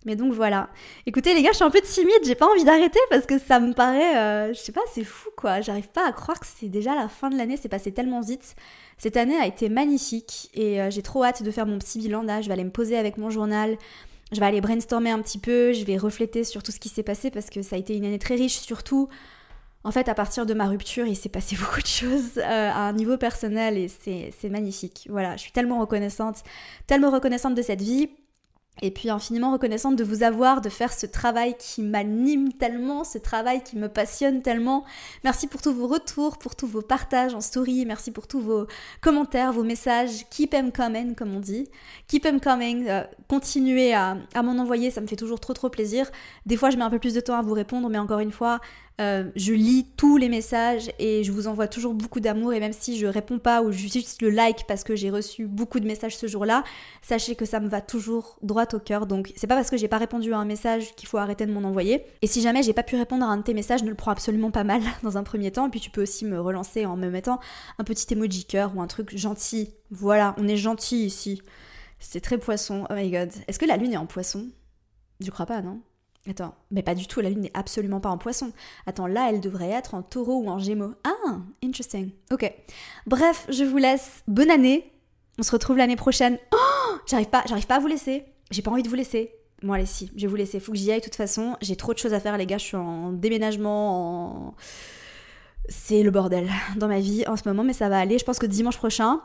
Mais 0.06 0.18
donc 0.18 0.34
voilà. 0.34 0.70
Écoutez 1.06 1.34
les 1.34 1.42
gars, 1.42 1.52
je 1.52 1.56
suis 1.56 1.64
un 1.64 1.70
peu 1.70 1.80
timide, 1.80 2.20
j'ai 2.26 2.36
pas 2.36 2.48
envie 2.48 2.66
d'arrêter 2.66 3.00
parce 3.10 3.26
que 3.26 3.40
ça 3.40 3.62
me 3.62 3.74
paraît, 3.74 4.18
euh, 4.18 4.54
je 4.54 4.60
sais 4.60 4.74
pas, 4.74 4.82
c'est 4.94 5.06
fou 5.06 5.30
quoi. 5.38 5.62
J'arrive 5.62 5.88
pas 5.88 6.06
à 6.06 6.12
croire 6.12 6.40
que 6.40 6.46
c'est 6.46 6.68
déjà 6.68 6.94
la 6.94 7.08
fin 7.08 7.30
de 7.30 7.38
l'année, 7.38 7.56
c'est 7.56 7.70
passé 7.70 7.94
tellement 7.94 8.20
vite. 8.20 8.56
Cette 8.98 9.16
année 9.18 9.38
a 9.38 9.48
été 9.48 9.70
magnifique 9.70 10.50
et 10.54 10.82
euh, 10.82 10.90
j'ai 10.90 11.02
trop 11.02 11.24
hâte 11.24 11.44
de 11.44 11.52
faire 11.52 11.66
mon 11.66 11.80
petit 11.80 12.00
bilan 12.00 12.24
là. 12.24 12.42
Je 12.42 12.48
vais 12.48 12.54
aller 12.54 12.66
me 12.66 12.72
poser 12.72 12.98
avec 12.98 13.18
mon 13.18 13.30
journal, 13.30 13.78
je 14.34 14.40
vais 14.40 14.46
aller 14.46 14.62
brainstormer 14.62 15.12
un 15.12 15.22
petit 15.22 15.38
peu, 15.38 15.74
je 15.74 15.86
vais 15.86 15.98
refléter 15.98 16.44
sur 16.44 16.64
tout 16.64 16.72
ce 16.72 16.80
qui 16.80 16.90
s'est 16.90 17.04
passé 17.04 17.32
parce 17.32 17.50
que 17.50 17.62
ça 17.62 17.76
a 17.76 17.80
été 17.80 17.96
une 17.96 18.06
année 18.06 18.20
très 18.20 18.36
riche, 18.36 18.60
surtout 18.60 19.10
en 19.84 19.92
fait 19.92 20.08
à 20.10 20.16
partir 20.16 20.46
de 20.46 20.54
ma 20.54 20.68
rupture, 20.68 21.06
il 21.06 21.16
s'est 21.16 21.30
passé 21.30 21.56
beaucoup 21.60 21.82
de 21.82 21.88
choses 21.88 22.38
euh, 22.38 22.42
à 22.72 22.88
un 22.88 22.94
niveau 22.94 23.18
personnel 23.18 23.78
et 23.78 23.88
c'est 23.88 24.50
magnifique. 24.50 25.08
Voilà, 25.10 25.36
je 25.36 25.42
suis 25.42 25.52
tellement 25.52 25.80
reconnaissante, 25.80 26.44
tellement 26.88 27.12
reconnaissante 27.12 27.56
de 27.56 27.62
cette 27.62 27.82
vie 27.82 28.10
et 28.82 28.92
puis 28.92 29.10
infiniment 29.10 29.52
reconnaissante 29.52 29.96
de 29.96 30.04
vous 30.04 30.24
avoir, 30.24 30.62
de 30.62 30.70
faire 30.70 30.92
ce 30.92 31.06
travail 31.06 31.56
qui 31.58 31.82
m'anime 31.82 32.52
tellement, 32.54 33.04
ce 33.04 33.18
travail 33.18 33.64
qui 33.64 33.78
me 33.78 33.88
passionne 33.88 34.42
tellement. 34.42 34.84
Merci 35.24 35.48
pour 35.48 35.62
tous 35.62 35.74
vos 35.74 35.88
retours, 35.88 36.38
pour 36.38 36.56
tous 36.56 36.68
vos 36.68 36.82
partages 36.82 37.36
en 37.36 37.42
story, 37.42 37.86
merci 37.86 38.12
pour 38.12 38.28
tous 38.28 38.42
vos 38.42 38.68
commentaires, 39.00 39.54
vos 39.54 39.64
messages. 39.64 40.28
Keep 40.30 40.52
them 40.52 40.72
coming, 40.72 41.16
comme 41.16 41.36
on 41.36 41.40
dit. 41.40 41.70
Keep 42.08 42.24
them 42.24 42.40
coming. 42.40 42.88
Euh, 42.88 43.04
continuez 43.28 43.94
à, 43.94 44.18
à 44.34 44.42
m'en 44.42 44.62
envoyer, 44.62 44.90
ça 44.90 45.02
me 45.02 45.08
fait 45.08 45.16
toujours 45.16 45.40
trop 45.40 45.54
trop 45.54 45.70
plaisir. 45.70 46.10
Des 46.46 46.58
fois, 46.58 46.70
je 46.72 46.78
mets 46.78 46.84
un 46.84 46.90
peu 46.90 47.00
plus 47.00 47.14
de 47.14 47.22
temps 47.22 47.38
à 47.38 47.42
vous 47.42 47.54
répondre, 47.54 47.90
mais 47.90 48.00
encore 48.00 48.20
une 48.20 48.32
fois, 48.32 48.60
euh, 49.02 49.32
je 49.36 49.54
lis 49.54 49.88
tous 49.98 50.18
les 50.18 50.30
messages 50.30 50.92
et 51.00 51.24
je 51.24 51.32
vous 51.32 51.48
envoie 51.48 51.68
toujours 51.68 51.96
beaucoup 51.96 52.20
d'amour 52.20 52.54
et 52.54 52.60
même 52.60 52.74
si 52.74 53.00
je 53.00 53.08
réponds 53.08 53.40
pas 53.40 53.64
ou 53.64 53.72
juste 53.72 54.22
le 54.22 54.30
like 54.30 54.66
parce 54.68 54.84
que 54.84 54.96
j'ai 54.96 55.10
reçu 55.10 55.48
beaucoup 55.48 55.80
de 55.80 55.88
messages 55.88 56.16
ce 56.16 56.28
jour-là, 56.28 56.64
sachez 57.02 57.36
que 57.36 57.46
ça 57.46 57.60
me 57.60 57.68
va 57.68 57.82
toujours 57.82 58.38
droit 58.44 58.68
au 58.74 58.80
cœur. 58.80 59.08
Donc 59.08 59.34
c'est 59.36 59.48
pas 59.48 59.56
parce 59.56 59.72
que 59.72 59.78
j'ai 59.78 59.88
pas 59.88 59.98
répondu 59.98 60.32
à 60.34 60.38
un 60.38 60.46
message 60.46 60.94
qu'il 60.96 61.08
faut 61.08 61.18
arrêter 61.18 61.48
de 61.48 61.52
m'en 61.52 61.68
envoyer. 61.68 62.06
Et 62.22 62.28
si 62.28 62.42
jamais 62.42 62.62
j'ai 62.62 62.74
pas 62.74 62.84
pu 62.84 62.96
répondre 62.96 63.26
à 63.26 63.30
un 63.30 63.38
de 63.38 63.44
tes 63.44 63.56
messages, 63.56 63.84
ne 63.84 63.90
le 63.90 63.96
prends 63.96 64.12
absolument 64.12 64.52
pas 64.52 64.64
mal 64.64 64.82
dans 65.04 65.18
un 65.18 65.24
premier 65.24 65.52
temps. 65.52 65.68
Et 65.68 65.72
puis 65.72 65.80
tu 65.80 65.90
peux 65.90 66.04
aussi 66.04 66.26
me 66.26 66.40
relancer 66.40 66.86
en 66.86 66.96
me 66.96 67.10
mettant 67.10 67.40
un 67.80 67.84
petit 67.84 68.14
emoji 68.14 68.46
cœur 68.46 68.74
ou 68.76 68.82
un 68.82 68.88
truc 68.88 69.18
gentil. 69.18 69.74
Voilà, 69.90 70.36
on 70.38 70.48
est 70.48 70.58
gentil 70.58 71.06
ici. 71.06 71.42
C'est 72.00 72.22
très 72.22 72.38
poisson. 72.38 72.86
Oh 72.92 72.94
my 72.94 73.10
god. 73.10 73.32
Est-ce 73.48 73.58
que 73.58 73.66
la 73.66 73.78
lune 73.78 73.94
est 73.94 73.98
en 73.98 74.06
poisson? 74.06 74.50
Je 75.20 75.32
crois 75.32 75.46
pas, 75.46 75.62
non? 75.62 75.82
Attends, 76.30 76.56
mais 76.72 76.84
pas 76.84 76.96
du 76.96 77.06
tout, 77.06 77.20
la 77.20 77.30
lune 77.30 77.42
n'est 77.42 77.52
absolument 77.54 78.00
pas 78.00 78.10
en 78.10 78.18
poisson. 78.18 78.54
Attends, 78.86 79.08
là, 79.08 79.30
elle 79.30 79.42
devrait 79.42 79.70
être 79.70 79.94
en 79.94 80.02
taureau 80.02 80.38
ou 80.38 80.50
en 80.50 80.58
gémeaux. 80.58 80.94
Ah, 81.04 81.38
interesting. 81.62 82.12
Ok. 82.32 82.50
Bref, 83.08 83.46
je 83.50 83.66
vous 83.66 83.78
laisse. 83.78 84.24
Bonne 84.28 84.50
année. 84.50 84.90
On 85.38 85.44
se 85.44 85.52
retrouve 85.52 85.78
l'année 85.78 85.98
prochaine. 85.98 86.38
Oh, 86.54 86.98
j'arrive 87.08 87.28
pas, 87.28 87.44
j'arrive 87.48 87.68
pas 87.68 87.76
à 87.76 87.80
vous 87.80 87.88
laisser. 87.88 88.24
J'ai 88.52 88.62
pas 88.62 88.72
envie 88.72 88.84
de 88.84 88.90
vous 88.90 88.96
laisser. 88.96 89.36
Bon, 89.64 89.74
allez, 89.74 89.86
si, 89.86 90.12
je 90.16 90.22
vais 90.22 90.28
vous 90.28 90.36
laisser. 90.36 90.60
Faut 90.62 90.72
que 90.72 90.78
j'y 90.78 90.92
aille 90.92 91.00
de 91.00 91.06
toute 91.06 91.16
façon. 91.16 91.58
J'ai 91.62 91.76
trop 91.76 91.94
de 91.94 91.98
choses 91.98 92.14
à 92.14 92.20
faire, 92.22 92.38
les 92.38 92.46
gars. 92.46 92.58
Je 92.58 92.66
suis 92.66 92.78
en 92.78 93.12
déménagement, 93.12 94.50
en... 94.50 94.56
C'est 95.70 96.04
le 96.04 96.12
bordel 96.12 96.50
dans 96.76 96.88
ma 96.88 97.00
vie 97.00 97.26
en 97.28 97.36
ce 97.36 97.48
moment, 97.48 97.64
mais 97.64 97.74
ça 97.74 97.90
va 97.90 98.00
aller. 98.00 98.18
Je 98.18 98.26
pense 98.26 98.40
que 98.40 98.46
dimanche 98.46 98.78
prochain, 98.78 99.22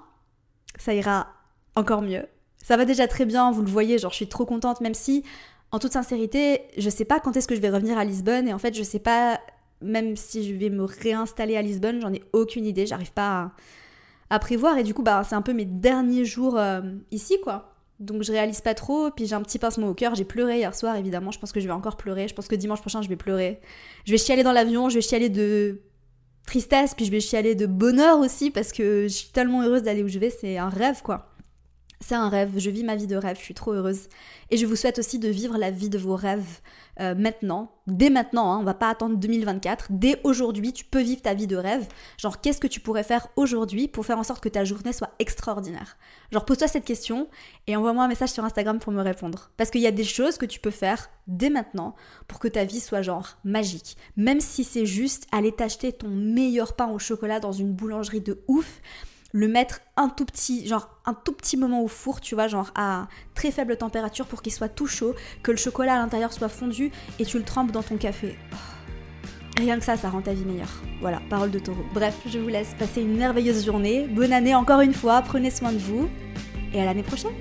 ça 0.79 0.95
ira 0.95 1.29
encore 1.75 2.03
mieux. 2.03 2.27
Ça 2.63 2.77
va 2.77 2.85
déjà 2.85 3.09
très 3.09 3.25
bien, 3.25 3.51
vous 3.51 3.63
le 3.63 3.71
voyez, 3.71 3.99
genre 3.99 4.11
je 4.13 4.17
suis 4.17 4.29
trop 4.29 4.45
contente, 4.45 4.81
même 4.81 4.95
si 4.95 5.25
en 5.71 5.79
toute 5.79 5.93
sincérité, 5.93 6.63
je 6.77 6.89
sais 6.89 7.05
pas 7.05 7.21
quand 7.21 7.37
est-ce 7.37 7.47
que 7.47 7.55
je 7.55 7.61
vais 7.61 7.71
revenir 7.71 7.99
à 7.99 8.05
Lisbonne 8.05 8.49
et 8.49 8.55
en 8.55 8.59
fait, 8.59 8.75
je 8.75 8.83
sais 8.83 8.99
pas 8.99 9.41
même 9.81 10.17
si 10.17 10.49
je 10.49 10.55
vais 10.55 10.71
me 10.71 10.85
réinstaller 10.85 11.57
à 11.57 11.63
Lisbonne, 11.63 12.01
j'en 12.01 12.13
ai 12.13 12.23
aucune 12.33 12.67
idée, 12.67 12.87
j'arrive 12.87 13.13
pas 13.13 13.53
à, 14.31 14.39
prévoir 14.39 14.79
et 14.79 14.83
du 14.83 14.95
coup, 14.95 15.03
bah, 15.03 15.23
c'est 15.25 15.35
un 15.35 15.43
peu 15.43 15.53
mes 15.53 15.65
derniers 15.65 16.25
jours 16.25 16.59
euh, 16.59 16.81
ici 17.11 17.39
quoi. 17.43 17.75
Donc 18.01 18.23
je 18.23 18.31
réalise 18.31 18.61
pas 18.61 18.75
trop, 18.75 19.11
puis 19.11 19.27
j'ai 19.27 19.35
un 19.35 19.43
petit 19.43 19.59
pincement 19.59 19.89
au 19.89 19.95
cœur, 19.95 20.15
j'ai 20.15 20.25
pleuré 20.25 20.59
hier 20.59 20.75
soir 20.75 20.97
évidemment, 20.97 21.33
je 21.33 21.39
pense 21.39 21.53
que 21.53 21.61
je 21.61 21.67
vais 21.67 21.73
encore 21.73 21.97
pleurer, 21.97 22.29
je 22.29 22.35
pense 22.35 22.47
que 22.47 22.55
dimanche 22.55 22.81
prochain 22.81 23.03
je 23.03 23.09
vais 23.09 23.17
pleurer. 23.17 23.61
Je 24.05 24.13
vais 24.13 24.19
chialer 24.19 24.43
dans 24.43 24.53
l'avion, 24.53 24.89
je 24.89 24.97
vais 24.97 25.01
chialer 25.01 25.29
de 25.29 25.81
tristesse, 26.47 26.95
puis 26.95 27.05
je 27.05 27.11
vais 27.11 27.21
chialer 27.21 27.55
de 27.55 27.67
bonheur 27.67 28.21
aussi 28.21 28.51
parce 28.51 28.73
que 28.73 29.03
je 29.03 29.13
suis 29.13 29.29
tellement 29.31 29.63
heureuse 29.63 29.83
d'aller 29.83 30.03
où 30.03 30.09
je 30.09 30.19
vais, 30.19 30.31
c'est 30.31 30.59
un 30.59 30.69
rêve 30.69 31.03
quoi. 31.03 31.28
C'est 32.01 32.15
un 32.15 32.29
rêve, 32.29 32.53
je 32.57 32.71
vis 32.71 32.85
ma 32.85 32.95
vie 32.95 33.09
de 33.09 33.17
rêve, 33.17 33.37
je 33.39 33.45
suis 33.45 33.55
trop 33.55 33.73
heureuse. 33.73 34.09
Et 34.51 34.57
je 34.57 34.67
vous 34.67 34.77
souhaite 34.77 34.99
aussi 34.99 35.19
de 35.19 35.29
vivre 35.29 35.59
la 35.59 35.71
vie 35.71 35.91
de 35.91 35.99
vos 35.99 36.15
rêves 36.15 36.61
euh, 37.01 37.15
maintenant, 37.15 37.73
dès 37.87 38.11
maintenant, 38.11 38.53
hein, 38.53 38.59
on 38.61 38.65
va 38.65 38.75
pas 38.75 38.89
attendre 38.89 39.17
2024, 39.17 39.89
dès 39.91 40.21
aujourd'hui, 40.25 40.73
tu 40.73 40.85
peux 40.85 41.01
vivre 41.01 41.23
ta 41.23 41.35
vie 41.35 41.47
de 41.47 41.57
rêve. 41.57 41.87
Genre, 42.17 42.41
qu'est-ce 42.41 42.61
que 42.61 42.67
tu 42.67 42.81
pourrais 42.81 43.05
faire 43.05 43.29
aujourd'hui 43.37 43.89
pour 43.89 44.05
faire 44.05 44.19
en 44.19 44.25
sorte 44.25 44.43
que 44.43 44.49
ta 44.49 44.65
journée 44.65 44.93
soit 44.93 45.11
extraordinaire? 45.19 45.97
Genre, 46.33 46.45
pose-toi 46.45 46.67
cette 46.67 46.85
question 46.85 47.29
et 47.67 47.77
envoie-moi 47.77 48.05
un 48.05 48.09
message 48.09 48.31
sur 48.31 48.45
Instagram 48.45 48.79
pour 48.79 48.93
me 48.93 49.03
répondre. 49.03 49.51
Parce 49.57 49.71
qu'il 49.71 49.81
y 49.81 49.87
a 49.87 49.93
des 49.93 50.05
choses 50.05 50.39
que 50.39 50.47
tu 50.47 50.59
peux 50.61 50.71
faire 50.71 51.09
dès 51.29 51.51
maintenant 51.51 51.95
pour 52.27 52.39
que 52.41 52.49
ta 52.49 52.65
vie 52.65 52.81
soit 52.81 53.03
genre 53.03 53.39
magique. 53.45 53.97
Même 54.17 54.41
si 54.41 54.65
c'est 54.65 54.87
juste 54.87 55.27
aller 55.31 55.53
t'acheter 55.53 55.93
ton 55.93 56.09
meilleur 56.09 56.75
pain 56.75 56.89
au 56.91 56.99
chocolat 56.99 57.39
dans 57.39 57.53
une 57.53 57.73
boulangerie 57.73 58.21
de 58.21 58.43
ouf 58.49 58.81
le 59.33 59.49
mettre 59.49 59.81
un 59.97 60.09
tout 60.09 60.25
petit, 60.25 60.67
genre 60.67 60.89
un 61.05 61.15
tout 61.15 61.33
petit 61.33 61.57
moment 61.57 61.83
au 61.83 61.89
four, 61.89 62.21
tu 62.21 62.35
vois, 62.35 62.49
genre 62.49 62.71
à 62.75 63.09
très 63.35 63.51
faible 63.51 63.77
température 63.77 64.27
pour 64.27 64.43
qu'il 64.43 64.53
soit 64.53 64.69
tout 64.69 64.87
chaud, 64.87 65.15
que 65.43 65.51
le 65.51 65.57
chocolat 65.57 65.95
à 65.95 65.99
l'intérieur 65.99 66.33
soit 66.33 66.49
fondu 66.49 66.91
et 67.19 67.25
tu 67.25 67.39
le 67.39 67.45
trempes 67.45 67.71
dans 67.71 67.83
ton 67.83 67.97
café. 67.97 68.37
Oh. 68.53 68.57
Rien 69.59 69.79
que 69.79 69.85
ça, 69.85 69.97
ça 69.97 70.09
rend 70.09 70.23
ta 70.23 70.33
vie 70.33 70.45
meilleure. 70.45 70.83
Voilà, 71.01 71.21
parole 71.29 71.51
de 71.51 71.59
taureau. 71.59 71.85
Bref, 71.93 72.15
je 72.27 72.39
vous 72.39 72.49
laisse 72.49 72.75
passer 72.79 73.03
une 73.03 73.17
merveilleuse 73.17 73.67
journée. 73.67 74.07
Bonne 74.07 74.33
année 74.33 74.55
encore 74.55 74.81
une 74.81 74.95
fois, 74.95 75.21
prenez 75.23 75.51
soin 75.51 75.73
de 75.73 75.79
vous 75.79 76.09
et 76.73 76.81
à 76.81 76.85
l'année 76.85 77.03
prochaine 77.03 77.35